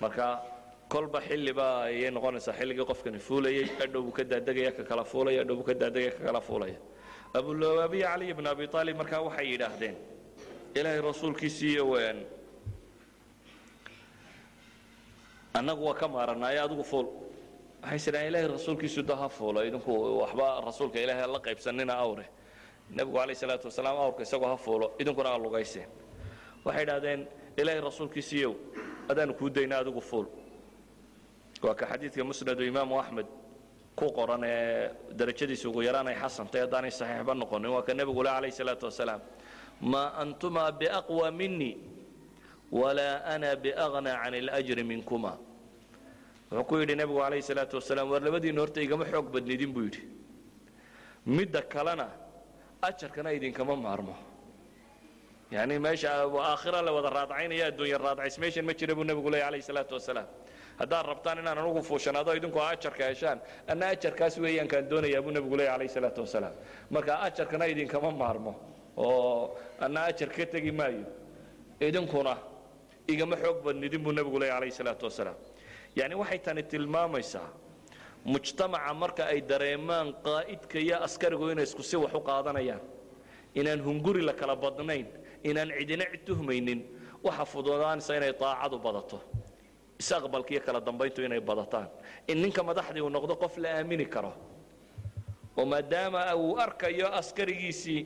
[0.00, 0.26] Marka
[0.92, 2.52] kolba xilliba ayay noqonaysaa.
[2.58, 6.22] Xilligii qofkani fuulayay adhow buu ka daadegaya ka kala fuulaya adhow buu ka daadegaya ka
[6.26, 6.78] kala fuulaya.
[7.34, 9.96] Abulabaabiya caliy bni abi aalib markaa waxay yidhaahdeen
[10.74, 12.18] ilaahay rasuulkiisiiyo ween
[15.54, 17.06] annagu waa ka maaranaayo adigu fuul.
[17.82, 22.24] Waxay sidhahan ilaahay rasuulkiisu da ha fuulo idinku waxba rasuulka ilaahay la qaybsanina awre.
[22.96, 25.88] Nebigu calayh salaatu wasalaam awrka isagoo ha fuulo idinkuna ha lugayseen.
[26.64, 27.20] Waxay idhahdeen
[27.60, 28.52] ilaahay rasuulkiisiiyow
[29.10, 30.26] adaanu kuu dayna adigu fuul
[31.62, 33.26] waa ka xadiidka musnadu imaamu axmed
[33.98, 38.30] ku qoran ee darajadiisa ugu yaraan ay xasantay haddaanay saxiixba noqonin waa ka nebigu le
[38.30, 39.20] calayh salaatu wasalaam
[39.92, 41.74] maa antuma biaqwa minii
[42.72, 45.32] walaa ana biagna can اlajri minkuma.
[46.50, 50.02] Wuxuu ku yidhi nebigu calayhi salaatu wasalaam war labadiina horta igama xoog badnidin buu yidhi.
[51.26, 52.06] Midda kalena
[52.88, 54.14] ajarkana idinkama maarmo.
[55.50, 59.64] Yani meesha aakhira la wada raadcaynaya adduunya raadcays meeshan ma jira buu nebigu leey calayhi
[59.70, 60.28] salaatu wasalaam
[60.80, 63.38] haddaad rabtaan inaan anugu fuushanaado idinku ajarka heshaan
[63.72, 66.54] anna ajarkaas weeyaan kaan doonayaa buu nebigu leeyahy alayhi salaatu wasalaam.
[66.94, 68.52] Marka ajarkana idinkama maarmo
[68.96, 71.04] oo anna ajar ka tegi maayo
[71.88, 72.34] idinkuna
[73.12, 75.36] igama xoog badnidin buu nebigu leeyahy alayhi salaatu wasalaam.
[75.98, 77.48] Yacni waxay tani tilmaamaysaa
[78.32, 82.80] mujtamaca marka ay dareemaan qaa'idka iyo askarigu inay isku si wax u qaadanayaan.
[83.60, 85.06] Inaan hunguri la kala badnayn
[85.48, 86.80] inaan cidina cid tuhmaynin
[87.26, 89.18] waxa fududaanaysa inay daacadu badato
[90.00, 91.88] isaqbalka iyo kala dambayntu inay badataan.
[92.28, 94.32] In ninka madaxdii uu noqdo qof la aamini karo.
[95.56, 98.00] Oo maadaama uu arkayo askarigiisii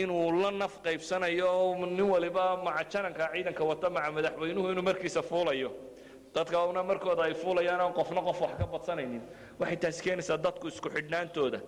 [0.00, 5.70] inuu la naf qaybsanayo nin waliba maca jananka ciidanka wata maca madaxweynuhu inuu markiisa fuulayo.
[6.34, 9.22] Dadka una markooda ay fuulayaan oon qofna qof wax ka badsanaynin.
[9.60, 11.60] Waxay taasi keenaysaa dadku isku xidhnaantooda.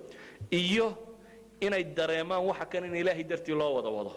[0.53, 0.87] Iyo
[1.61, 4.12] inay dareemaan waxa kan in ilaahay dartii loo wada wado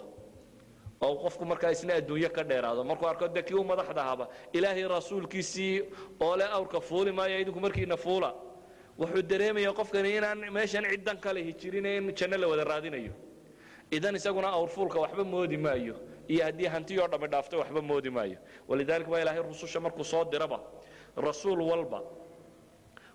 [1.00, 2.84] oo qofku markaa isna adduunyo ka dheeraado.
[2.84, 5.82] Markuu arko dee kii u madaxda ahaba ilaahay rasuulkiisii
[6.20, 8.34] oo le awrka fuuli maayo idinku markiina fuula.
[8.98, 13.12] Wuxuu dareemaya qofkani inaan meeshan ciddan kale hijirin in janno la wada raadinayo.
[13.90, 15.94] Idan isaguna awrfuulka waxba moodi maayo
[16.28, 18.38] iyo haddii hantiyoo dhammi dhaafto waxba moodi maayo.
[18.68, 20.58] Walidaalika baa ilaahay rususha markuu soo diraba
[21.16, 22.00] rasuul walba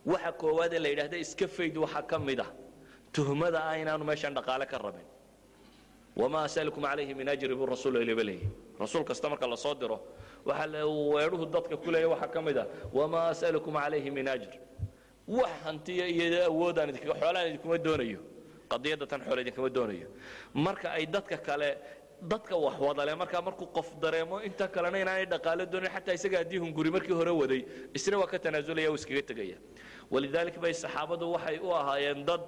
[0.05, 2.49] waxa koowaad ee la yidhaahda iska fayd waxaa ka mid ah.
[3.13, 5.05] Tuhmada ah inaanu meeshan dhaqaale ka rabin
[6.15, 8.47] wamaa asalukum calayhi min ajri buu rasuul eliba leeyahy
[8.79, 9.97] rasuul kasta marka la soo diro
[10.45, 14.51] waxa weedhuhu dadka ku leeya waxaa ka mid ah wamaa asalukum calayhi min ajr
[15.27, 18.19] wax hantiya iyo awoodaan xoolaan idinkuma doonayo
[18.71, 20.07] qadiyadda tan xoole idinkama doonayo
[20.53, 21.69] marka ay dadka kale
[22.31, 26.59] dadka wax wadale markaa markuu qof dareemo inta kalena inaanay dhaqaalo doonin xataa isaga haddii
[26.63, 27.61] hunguri markii hore waday
[27.97, 29.57] isna waa ka tanaasulaya iskaga tegaya
[30.13, 32.41] walidaalika bay saxaabadu waxay u ahaayeen dad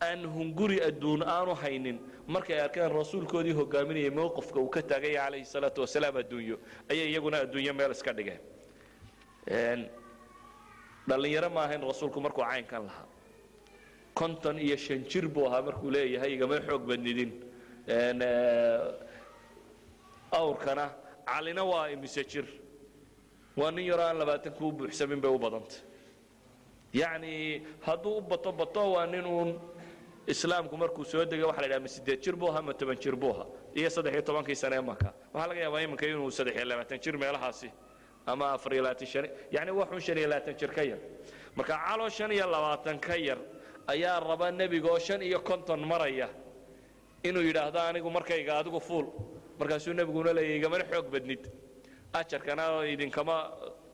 [0.00, 1.98] aan hunguri adduun aanu haynin.
[2.26, 6.56] Markay arkeen rasuulkoodii hogaaminayay mowqifka uu ka taagaya calayhi salaatu wasalaam adduunyo
[6.90, 8.40] ayay iyaguna adduunyo meel iska dhigeen.
[11.08, 13.06] Dhallinyaro ma ahayn rasuulku markuu caynkan lahaa.
[14.14, 17.30] Konton iyo shan jir buu ahaa markuu leeyahay igama xoog badnidin.
[20.32, 20.90] Awrkana
[21.26, 22.44] calina waa imise jir.
[23.56, 25.80] Waa nin yaroo aan labaatan kuu buuxsamin bay u badantay.
[26.92, 29.50] Yacni hadduu u bato bato waa nin uun
[30.32, 33.16] islaamku markuu soo degay waxa la yidhaha ma sideed jir buu ahaa ma toban jir
[33.22, 33.46] buu ahaa?
[33.78, 36.98] Iyo saddex iyo tobankii sane ee maka waxaa laga yaabaa iminka inuu saddex iyo labaatan
[37.04, 37.68] jir meelahaasi
[38.26, 40.98] ama afar iyo labaatan shan yacni waa xun shan iyo labaatan jir ka yar.
[41.56, 43.38] Marka caloo shan iyo labaatan ka yar
[43.92, 46.28] ayaa raba nebiga oo shan iyo konton maraya
[47.28, 49.06] inuu yidhaahdo anigu markayga adigu fuul.
[49.58, 51.42] Markaasuu nebiguna leeyahy igamana xoog badnid.
[52.12, 53.36] Ajarkana idinkama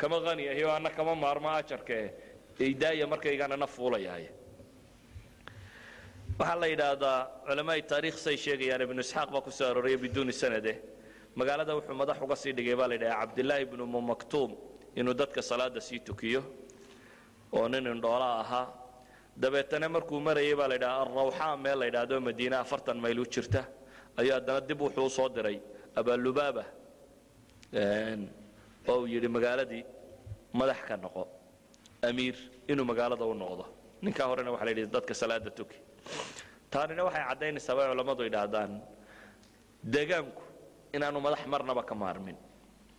[0.00, 2.04] kama qani ahi oo anna kama maarmo ajarkae
[2.58, 3.66] idaaya markaygana na
[6.38, 10.72] waxaa la yidhaahdaa culamaai taariikh say sheegayaan ibnu isxaaq baa ku soo arooraya biduuni sanade.
[11.38, 14.50] Magaalada wuxuu madax uga sii dhigay baa la yidhaha cabdillaahi ibnu mumaktuum
[14.98, 16.42] inuu dadka salaada sii tukiyo
[17.56, 18.66] oo nin indhoola ahaa.
[19.42, 23.62] Dabeetana markuu marayay baa la yidhaha alrawxaa meel la yidhaahdo madiine afartan mayl u jirta.
[24.18, 25.58] Ayuu haddana dib wuxuu u soo diray
[25.96, 26.64] abaalubaaba
[28.90, 29.82] oo uu yidhi magaaladii
[30.58, 31.22] madax ka noqo
[32.08, 32.36] amiir
[32.68, 33.64] inuu magaalada u noqdo.
[34.02, 35.78] Ninkaa horena waxa la yidhi dadka salaada tuki
[36.72, 38.72] taanina waxay caddaynaysaa bay culammadu yidhaahdaan
[39.94, 40.42] deegaanku
[40.96, 42.36] inaanu madax marnaba ka maarmin.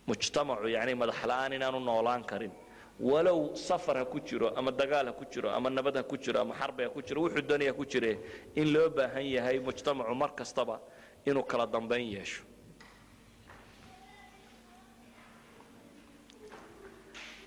[0.08, 2.52] Mujtamacu yacni madax la'aan inaanu noolaan karin.
[3.10, 6.38] Walow safar ha ku jiro ama dagaal ha ku jiro ama nabad ha ku jiro
[6.44, 8.12] ama xarbi ha ku jiro wuxuu doonaya ku jire
[8.60, 10.76] in loo baahan yahay mujtamacu mar kastaba
[11.28, 12.42] inuu kala dambayn yeesho.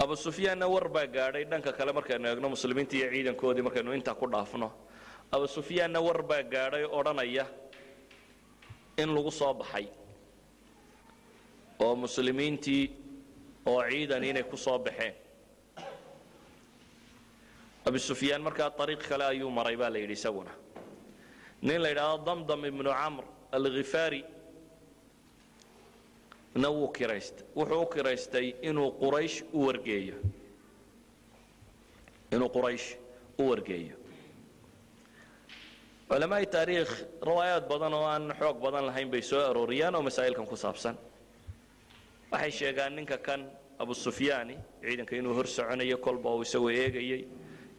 [0.04, 4.26] Abu sufyaanna war baa gaadhay dhanka kale markaynu eegno muslimiinta iyo ciidankoodii markaynu intaa ku
[4.34, 4.68] dhaafno
[5.32, 7.46] abu sufyaanna war baa gaadhay odhanaya
[8.98, 9.86] in lagu soo baxay.
[11.80, 12.84] Oo muslimiintii
[13.66, 15.14] oo ciidan inay ku soo baxeen.
[17.88, 20.52] Abu sufyaan markaa ariiq kale ayuu maray baa la yidhi isaguna.
[21.62, 24.22] Nin la yidhaahdo damdam ibnu camr alkhifaari
[26.56, 30.16] na wuu kiraystay wuxuu u kiraystay inuu quraysh u wargeeyo.
[32.34, 32.88] Inuu quraysh
[33.40, 33.96] u wargeeyo
[36.10, 36.92] culamaai taariikh
[37.30, 40.96] riwaayaad badan oo aan xoog badan lahayn bay soo arooriyaan oo masaa'ilkan ku saabsan.
[42.32, 43.42] Waxay sheegaan ninka kan
[43.80, 47.22] abu sufyaani ciidanka inuu hor soconayo kolba uu isagoo eegayey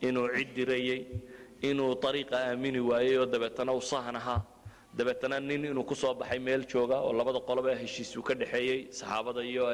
[0.09, 1.01] inuu cid dirayey
[1.62, 4.41] inuu ariiqa aamini waayey oo dabeetana u sahan ahaa.
[4.97, 9.43] Dabeetana nin inuu ku soo baxay meel jooga oo labada qoloba heshiisuu ka dhexeeyey saxaabada
[9.43, 9.66] iyo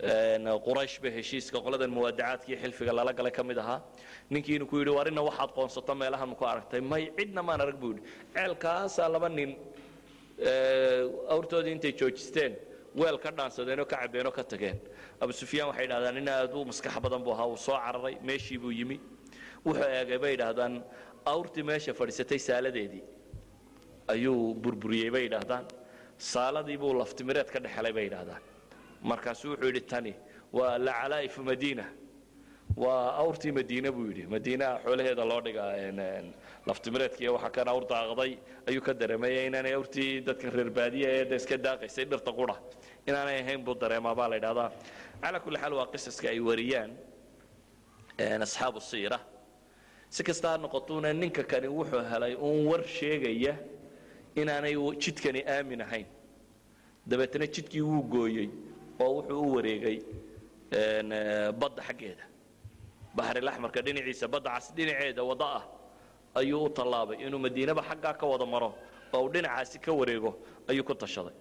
[0.00, 3.82] qurayshba heshiiska qoladan muwaadacaadka iyo xilfiga lala galay ka mid ahaa.
[4.30, 6.80] Ninkii ku yidhi war ina waxaad qoonsato meelahan ku aragtay?
[6.80, 8.02] May cidna maan arag buu yidhi.
[8.34, 9.56] Ceelkaasaa laba nin
[11.34, 12.56] awrtoodii intay joojisteen
[12.96, 14.78] weel ka dhaansadeenoo ka cabeenoo ka tageen.
[15.20, 18.58] Abu sufyaan waxay idhahdaan nin aad u maskax badan buu ahaa uu soo cararay meeshii
[18.58, 18.96] buu yimi.
[19.66, 20.82] Wuxuu eegay bay idhaahdaan
[21.26, 23.04] awrtii meesha fadhiisatay saaladeedii.
[24.08, 25.64] Ayuu burburiyey bay idhaahdaan
[26.32, 28.42] saaladii buu laftimireed ka dhexelay bay idhaahdaan
[29.02, 30.14] markaasuu wuxuu yidhi tani
[30.52, 31.84] waa lacalaa'ifu madiina.
[32.76, 34.26] Waa awrtii madiine buu yidhi.
[34.26, 35.72] Madiinaha xoolaheeda loo dhigaa
[36.66, 38.32] laftimireedka iyo waxa kan awr daaqday
[38.68, 42.54] ayuu ka dareemaya inaanay awrtii dadka reer baadiya ee da iska daaqaysay dhirta qura.
[43.08, 44.70] Inaanay ahayn buu dareemaa baa la idhahdaa
[45.22, 46.90] calaa kulli xaal waa qisaska ay wariyaan
[48.46, 49.18] asxaabu siira.
[50.08, 53.54] Si kasta ha noqotuuna ninka kani wuxuu helay uun war sheegaya
[54.40, 56.06] inaanay jidkani aamin ahayn.
[57.08, 58.48] Dabeetana jidkii wuu gooyey
[59.02, 59.98] oo wuxuu u wareegay
[61.60, 62.24] badda xaggeeda.
[63.16, 65.64] Baxrilaxmarka dhinaciisa badda cas dhinaceeda waddo ah
[66.40, 68.70] ayuu u tallaabay inuu madiinaba xaggaa ka wada maro
[69.14, 70.30] oo uu dhinacaasi ka wareego
[70.70, 71.34] ayuu ku tashaday.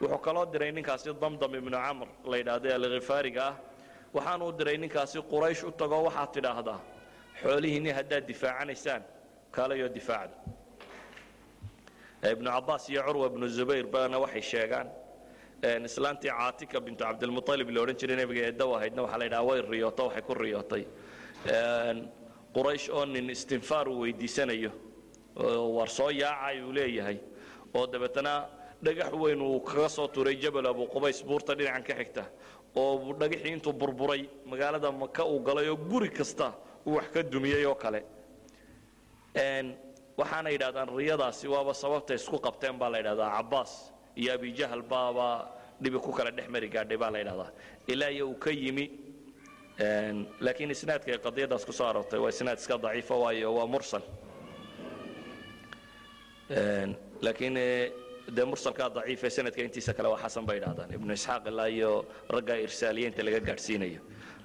[0.00, 3.54] Wuxuu kaloo diray ninkaasi damdam ibnu camr la yidhaahdo alkhifaariga ah.
[4.14, 6.80] Waxaanuu diray ninkaasi quraysh u tago waxaad tidhaahdaa
[7.42, 9.02] xoolihiinni haddaad difaacanaysaan
[9.54, 10.36] kaalayoo difaacda.
[12.32, 14.88] Ibnu cabbaas iyo curwa ibnu zubayr bana waxay sheegaan
[15.62, 20.02] islaantii caatika bintu cabdilmualib la odhan jiray nebiga eeddaw ahaydna waxaa la yidhaha way riyooto
[20.08, 20.82] waxay ku riyootay.
[22.54, 24.70] Quraysh oo nin istinfaar uu weydiisanayo
[25.76, 27.18] war soo yaacay uu leeyahay
[27.74, 28.32] oo dabeetana
[28.82, 32.24] dhagax weyn uu kaga soo tuuray jabal abu qubays buurta dhinacan ka xigta
[32.76, 36.52] oo dhagaxii intuu burburay magaalada maka uu galay oo guri kasta
[36.86, 38.00] uu wax ka dumiyey oo kale.
[40.16, 43.72] Waxaana yidhahdaan riyadaasi waaba sababta isku qabteen baa la yidhahdaa cabbaas
[44.20, 45.28] iyo abijahal baaba
[45.82, 47.50] dhibi ku kala dhex mari gaadhay baa la yidhahdaa
[47.92, 48.86] ilaa iyo uu ka yimi
[50.44, 54.02] laakiin isnaadka ay qadiyadaas ku soo aroortay waa isnaad iska daciifa waayo waa mursal.
[57.24, 57.54] Laakiin
[58.36, 61.90] dee mursalkaa daciife sanadka intiisa kale waa xasan bay idhahdaan ibnu isxaaq ilaa iyo
[62.34, 64.00] raggaa irsaaliyiinta laga gaadhsiinayo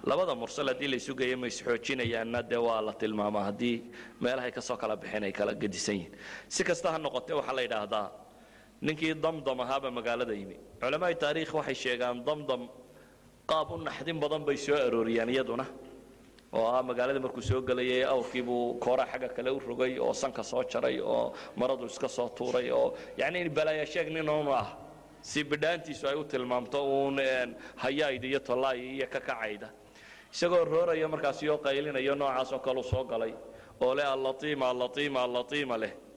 [0.09, 3.78] labada mursal haddii la isu geeyo ma isxoojinayaanna dee waa la tilmaamaa haddii
[4.22, 6.13] meelahay ka soo kala baxeen ay kala gedisan yihiin
[6.47, 8.05] si kasta ha noqotee waxaa la yidhaahdaa
[8.82, 10.57] ninkii damdam ahaaba magaalada yimi.
[10.82, 12.61] Culamaai taariikh waxay sheegaan damdam
[13.49, 15.65] qaab u naxdin badan bay soo arooriyaan iyaduna
[16.53, 20.63] oo ah magaalada markuu soo gelayay awrkiibuu kooraa xagga kale u rogay oo sanka soo
[20.71, 24.67] jaray oo maradu iska soo tuuray oo yacni balaaya sheeg nin unu ah
[25.21, 27.17] si bidhaantiisu ay u tilmaamto uun
[27.84, 29.69] hayaayda iyo tollaaya iyo ka kacayda.
[30.34, 33.34] Isagoo rooraya markaasi oo qaylinayo noocaas oo kaleu soo galay
[33.82, 35.93] oo leh allatiima allatiima allatiima leh.
[35.93, 36.11] le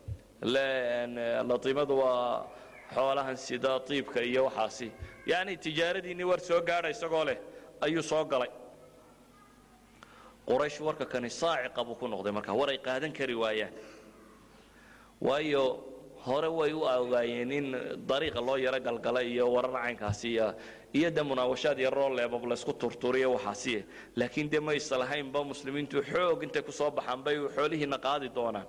[0.45, 2.47] latiimadu waa
[2.95, 4.93] xoolahan sida tiibka iyo waxaasi.
[5.27, 7.39] Yacni tijaaradiinni war soo gaadha isagoo leh
[7.81, 8.51] ayuu soo galay.
[10.47, 13.73] Quraysh warka kani saaciqa buu ku noqday markaa war ay qaadan kari waayaan.
[15.21, 15.65] Waayo
[16.27, 17.67] hore way u ogaayeen in
[18.07, 20.29] dariiqa loo yaro galgalay iyo warar caynkaasi
[20.93, 23.85] iyo de munaawashaad iyo rooleebab laysku turturiyo waxaasiye
[24.17, 28.67] laakiin dee maysa lahaynba muslimiintu xoog intay ku baxaan bay xoolihiina qaadi doonaan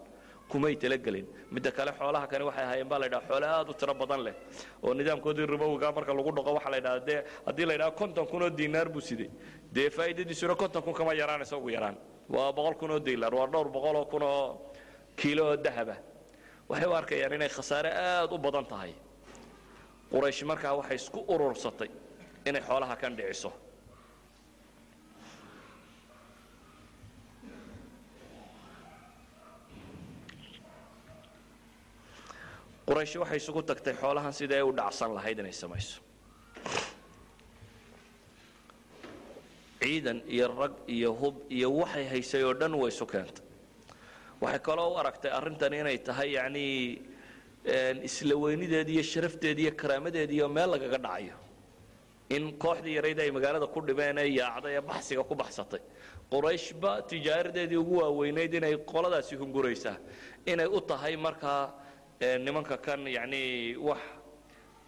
[0.52, 3.94] kumay talagelin midda kale xoolaha kani waxay ahaayeen baa la ydhaha xoole aad u tiro
[4.02, 4.36] badan leh
[4.84, 8.42] oo nidaamkoodii ribowiga marka lagu dhaqo waxaa la ydhaha dee haddii la ydhaha konton kun
[8.44, 9.30] oo diinaar buu siday.
[9.76, 11.98] Dee faa'iidadiisuna konton kun kama yaraanaysa ugu yaraan.
[12.30, 14.72] Waa boqol kun oo diilar waa dhowr boqol oo kun oo
[15.20, 15.96] kiilo oo dahaba.
[16.70, 18.94] Waxay u arkayaan inay khasaare aad u badan tahay.
[20.12, 21.90] Quraysh markaa waxay isku urursatay
[22.46, 23.52] inay xoolaha kan dhiciso
[32.88, 36.00] quraysh waxay isugu tagtay xoolahan sidai ay u dhacsan lahayd inay samayso.
[39.82, 43.44] Ciidan iyo rag iyo hub iyo waxay haysay oo dhan way isu keentay.
[44.42, 47.02] Waxay kaloo u aragtay arrintani inay tahay yacnii
[48.08, 51.36] isla weynideedi iyo sharafteedi iyo karaamadeedi iyo meel lagaga dhacayo.
[52.36, 55.82] In kooxdii yarayd ay magaalada ku dhibeen ee yaacday ee baxsiga ku baxsatay.
[56.32, 59.98] Qurayshba tijaaradeedii ugu waaweynayd inay qoladaasi hunguraysaa
[60.46, 61.74] inay u tahay markaa
[62.20, 64.00] nimanka kan yacnii wax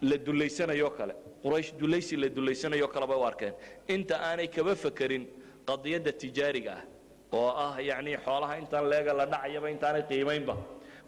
[0.01, 1.13] la dulaysanayoo kale
[1.43, 3.53] quraysh dulaysi la dulaysanayoo kale bay u arkeen.
[3.88, 5.28] Inta aanay kaba fakerin
[5.67, 6.84] qadiyadda tijaariga ah
[7.32, 10.55] oo ah yacnii xoolaha intaan leega la dhacayaba intaanay qiimaynba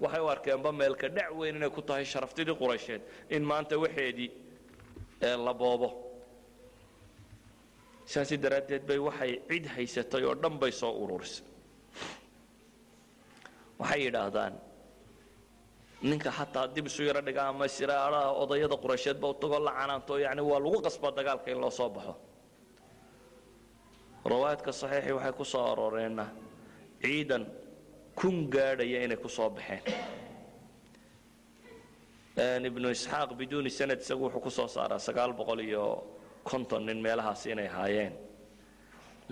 [0.02, 4.30] waxay u arkeenba meelka dhac weyn inay ku tahay sharaftidii quraysheed in maanta waxeedii
[5.46, 5.90] la boobo.
[8.06, 11.46] Saasi daraaddeed bay waxay cid haysatay oo dhan bay soo ururisay
[13.80, 14.54] waxay yidhaahdaan
[16.02, 19.72] ninka xataa dib isu yaro dhiga ama siraaraha odayada quraysheedba u tagoo la
[20.26, 22.14] yani waa lagu qasbaa dagaalka in loo baxo.
[24.32, 26.26] Rawaayadka saxiixii waxay ku soo arooreenna
[27.02, 27.44] ciidan
[28.20, 29.82] kun gaadhaya inay ku soo baxeen.
[32.70, 35.84] Ibnu isxaaq biduuni sanad isagu wuxuu ku soo saaraa sagaal boqol iyo
[36.44, 38.14] konton nin meelahaas inay ahaayeen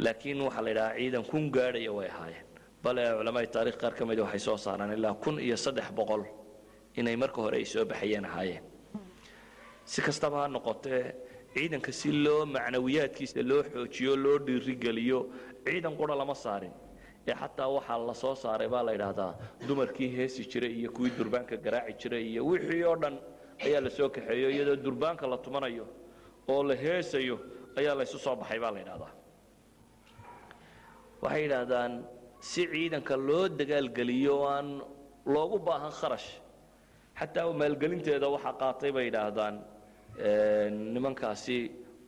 [0.03, 2.45] laakiin waxaa la yidhahaa ciidan kun gaadhaya way ahaayeen
[2.84, 6.24] bale culamada taarikh qaar ka mida waxay soo saaraan ilaa kun iyo saddex boqol
[7.00, 8.64] inay marka hore ay soo baxayeen ahaayeen.
[9.91, 11.04] Si kastaba ha noqotee
[11.54, 15.20] ciidanka si loo macnawiyaadkiisa loo xoojiyo loo dhiirigeliyo
[15.66, 16.74] ciidan qura lama saarin.
[17.30, 19.32] Ee xataa waxaa la soo saaray baa la yidhaahdaa
[19.68, 23.16] dumarkii heesi jiray iyo kuwii durbaanka garaaci jiray iyo wixii oo dhan
[23.66, 25.86] ayaa la soo kaxeeyo iyadoo durbaanka la tumanayo
[26.54, 27.36] oo la heesayo
[27.80, 29.12] ayaa la ysu soo baxay baa la yidhahdaa
[31.24, 31.93] waxay yidhaahdaan
[32.50, 34.68] si ciidanka loo dagaalgeliyo oo aan
[35.34, 36.28] loogu baahan kharash
[37.20, 39.55] xataa maalgelinteeda waxaa qaatay bay yidhaahdaan
[40.95, 41.57] nimankaasi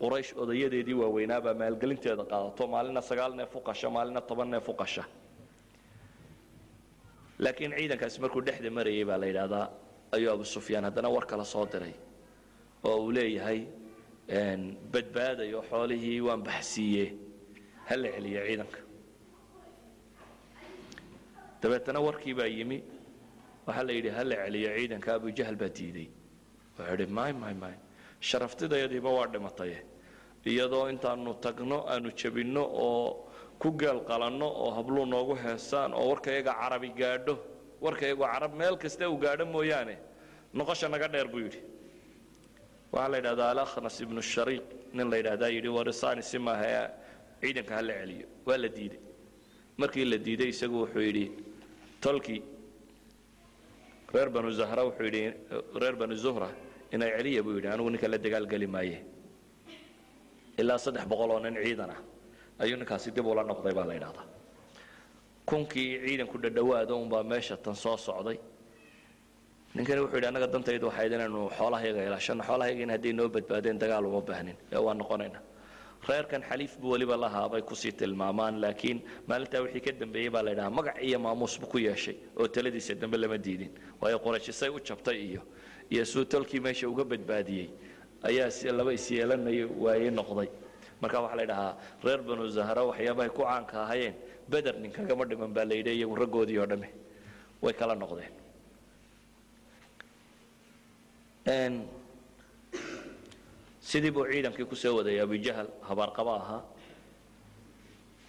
[0.01, 2.63] quraysh odayadeedii waaweynaabaa maalgelinteeda qaadato.
[2.73, 5.03] Maalina sagaal neef u qasha maalina toban neef u qasha.
[7.43, 9.65] Laakiin ciidankaasi markuu dhexda marayay baa la yidhaahdaa
[10.15, 11.93] ayuu abu sufyaan haddana war kala soo diray.
[12.87, 13.59] Oo uu leeyahay
[14.93, 17.05] badbaadayo xoolihii waan baxsiiye
[17.87, 18.79] ha la celiyo ciidanka.
[21.61, 22.77] Dabeetana warkii baa yimi
[23.69, 26.07] waxaa la yidhi ha la celiyo ciidanka abujahl baa diiday
[26.77, 27.75] wuxuu idhi may may may.
[28.27, 29.77] Sharaftidayadiiba waa dhimataye
[30.51, 33.05] iyadoo intaanu tagno aanu jebinno oo
[33.61, 37.35] ku geel qalanno oo habluu noogu heesaan oo warkayaga carabi gaadho
[37.85, 39.95] warkayagu carab meel kasta uu gaadho mooyaane
[40.57, 41.59] noqosha naga dheer buu yidhi.
[42.93, 44.65] Waxaa la yidhahdaa alakhnas ibnu shariiq
[44.97, 46.89] nin la yidhahdaa yidhi warisani si maaha
[47.41, 48.25] ciidanka ha la celiyo.
[48.47, 48.99] Waa la diiday
[49.81, 51.25] markii la diiday isagu wuxuu yidhi
[52.03, 52.39] tolkii
[54.13, 55.21] reer banu zahra wuxuu yidhi
[55.81, 56.49] reer banu zuhra
[56.95, 58.97] inay celiya buu yidhi anigu ninka la dagaalgeli maaye.
[60.61, 61.99] Ilaa saddex boqol oo nin ciidan ah
[62.63, 64.25] ayuu ninkaasi dib ula noqday baa la yidhahdaa
[65.49, 68.37] kunkii ciidanku dhadhowaada unbaa meesha tan soo socday.
[69.75, 74.21] Ninkani wuxuu yidhi annaga dantaydu waxayd inaynu xoolahayaga ilaashano xoolahayagina hadday noo badbaadeen dagaal uma
[74.29, 74.57] baahnin.
[74.73, 75.39] Ee waa noqonayna
[76.07, 80.41] reerkan xaliif buu weliba lahaa bay ku sii tilmaamaan laakiin maalintaa wixii ka dambeeyey baa
[80.45, 83.71] la yidhahaa magac iyo maamuus buu ku yeeshay oo taladiisa dambe lama diidin.
[84.01, 85.41] Waayo qorashisay u jabtay iyo
[85.89, 86.25] iyo suu
[86.63, 87.69] meesha uga badbaadiyey
[88.23, 90.49] ayaa laba isyeelanaya waaye noqday.
[91.01, 91.73] Marka waxaa la yidhahaa
[92.03, 94.15] reer banu zahra waxyaabahay ku caanka ahayeen
[94.49, 96.89] beder ninkagama dhiman baa la yidhi iyagu raggoodii oo dhamme
[97.61, 98.33] way kala noqdeen
[103.89, 106.61] sidii buu ciidankii ku soo wadayay abijahal habaarqaba ahaa.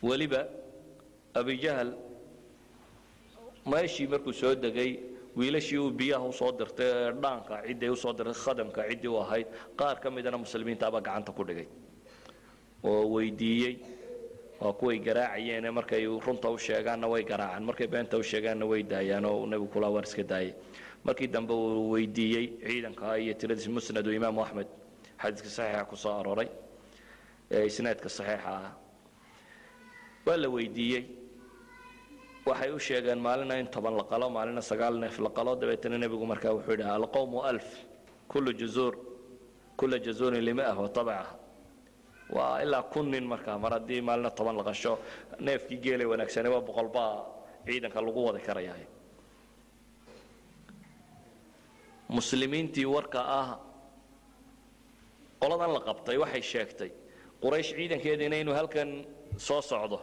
[0.09, 0.41] Weliba
[1.41, 1.91] abijahal
[3.73, 4.91] meeshii markuu soo degay
[5.37, 9.19] wiilashii uu biyaha u soo dirtay ee dhaanka ciddii u soo dirtay khadamka ciddii u
[9.25, 9.47] ahayd
[9.79, 11.69] qaar ka midana muslimiintaabaa gacanta ku dhigay.
[12.89, 13.75] Oo weydiiyey
[14.61, 19.25] waa kuway garaacayeene markay runta u sheegaanna way garaacaan markay beenta u sheegaanna way daayaan
[19.25, 20.55] oo nebigu kula war iska daayay.
[21.05, 24.67] Markii dambe uu weydiiyey ciidanka iyo tiradiis musnadu imaamu axmed
[25.23, 26.49] xadiiska saxiixa ku soo arooray
[27.55, 28.73] ee isnaadka saxiixa ah.
[30.27, 31.05] Waa la weydiiyey.
[32.47, 35.51] Waxay u sheegeen maalina in toban la qalo maalina sagaal neef la qalo.
[35.61, 37.67] Dabeetana nebigu markaa wuxuu yidhi alqowmu alf
[38.31, 38.95] kullu jazuur
[39.79, 41.33] kulla jazuurin lima'ah wa tabaca
[42.37, 44.93] waa ilaa kun nin markaa mar haddii maalina toban la qasho
[45.47, 47.13] neefkii geelay wanaagsane waa boqol baa
[47.67, 48.77] ciidanka lagu wadi karayaa.
[52.17, 53.49] Muslimiintii warka ah
[55.43, 56.91] qoladan la qabtay waxay sheegtay
[57.43, 58.91] quraysh ciidankeediina inuu halkan
[59.37, 59.99] soo socdo.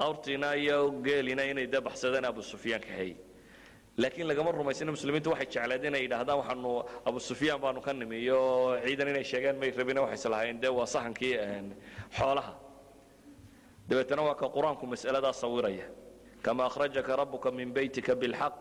[0.00, 3.16] Awrtiina iyo geelina inay dee baxsadeen abu sufyaan kaxeeyey
[4.02, 6.70] laakiin lagama rumaysina muslimiintu waxay jecleed inay yidhaahdaan waxaanu
[7.08, 8.40] abu sufyaan baanu ka nimi iyo
[8.84, 10.60] ciidan inay sheegaan may rabina waxay islahaayeen.
[10.62, 11.34] Dee waa sahankii
[12.18, 12.52] xoolaha.
[13.88, 15.86] Dabeetana waa ka qur'aanku mas'aladaa sawiraya.
[16.42, 18.54] Kama akhrajaka rabuka min beytika bilxaq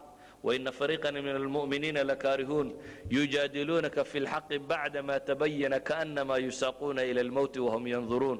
[0.45, 2.77] وإن فريقا من المؤمنين لكارهون
[3.11, 8.39] يجادلونك في الحق بعدما تبين كأنما يساقون إلى الموت وهم ينظرون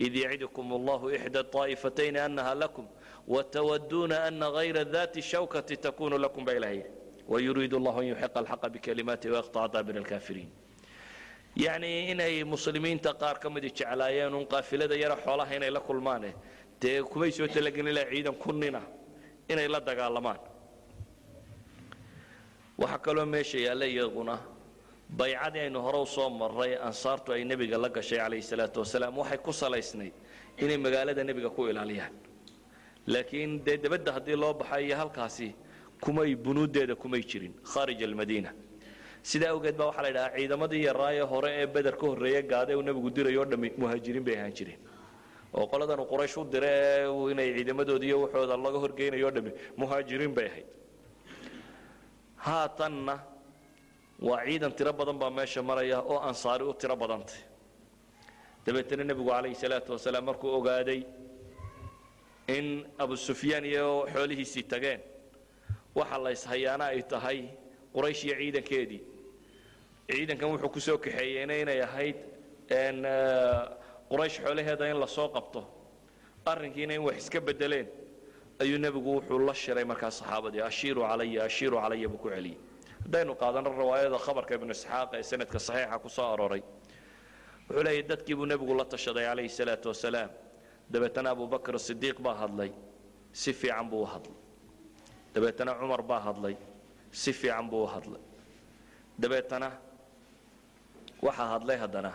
[0.00, 2.86] إذ يعدكم الله إحدى الطائفتين أنها لكم
[3.28, 6.84] وتودون أن غير ذات الشوكة تكون لكم بإلهين
[7.28, 10.50] ويريد الله أن يحق الحق بكلماته ويقطع دابر الكافرين
[11.56, 16.24] يعني inay muslimiinta qaar ka mid jeclaayeen un qaafilada yara xoolaha inay la kulmaan
[16.82, 18.82] dee kumay soo talagelin ilaa ciidan kunnina
[19.52, 20.36] inay la dagaalamaan
[22.81, 24.35] waxaa kaloo meesha yaalla iyaguna
[25.19, 29.17] baycadii aynu hore u soo marray ansaartu ay nebiga la gashay calayhi salaatu wasalaam.
[29.21, 30.13] Waxay ku salaysnayd
[30.63, 32.13] inay magaalada nebiga ku ilaaliyaan.
[33.07, 35.55] Laakiin dee debadda haddii loo baxay iyo halkaasi
[36.03, 38.51] kumay bunuuddeeda kumay jirin khaarij almadiina.
[39.23, 42.81] Sidaa awgeed baa waxaa la yidhahaa ciidamadii yaraaye hore ee beder ka horreeye gaade uu
[42.81, 44.79] nebigu dirayo o dhammi muhaajiriin bay ahaan jireen.
[45.53, 46.71] Oo qoladanu quraysh u dire
[47.31, 50.65] inay ciidamadoodi iyo waxooda laga horgeynayo o dhammi muhaajiriin bay ahayd
[52.45, 53.15] haatanna
[54.27, 57.39] waa ciidan tiro badan baa meesha maraya oo ansaari u tiro badantay.
[58.65, 61.01] Dabeetana nebigu calayhi salaatu wasalaam markuu ogaaday
[62.57, 62.65] in
[63.03, 65.01] abu sufyaan iyo xoolihiisii tageen
[65.95, 67.39] waxa la ishayaana ay tahay
[67.95, 69.01] quraysh iyo ciidankeedii.
[70.11, 72.17] Ciidankan wuxuu ku soo kaxeeyeyna inay ahayd
[74.11, 75.61] quraysh xoolaheeda in la soo qabto
[76.51, 77.87] arrinkiina in wax iska bedeleen
[78.61, 82.57] ayuu nebigu wuxuu la shiray markaa saxaabadii ashiiru calaya ashiiru calaya buu ku celiyey.
[83.03, 86.61] Haddaynu qaadano riwaayada khabarka ibnu isxaaq ee sanadka saxiixa ku soo aroray
[87.69, 90.29] wuxuu leeyahy dadkii buu nebigu la tashaday calayhi salaatu wasalaam.
[90.91, 92.71] Dabeetana abubakr sidiiq baa hadlay.
[93.41, 94.35] Si fiican buu u hadlay.
[95.33, 96.55] Dabeetana cumar baa hadlay.
[97.21, 98.21] Si fiican buu u hadlay.
[99.21, 99.67] Dabeetana
[101.25, 102.11] waxaa hadlay haddana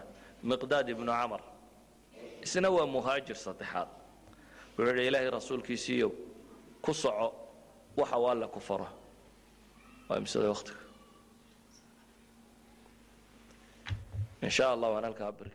[0.51, 1.41] miqdaad ibnu camar.
[2.45, 3.89] Isna waa muhaajir saddexaad.
[4.77, 6.11] Wuxuu yidhi ilaahay rasuulkiisiiyow
[6.87, 7.27] ku soco
[7.99, 8.61] waxa uu alle ku
[10.09, 10.81] waa imsada waqtiga.
[14.45, 15.51] In sha allah waan halkaa bari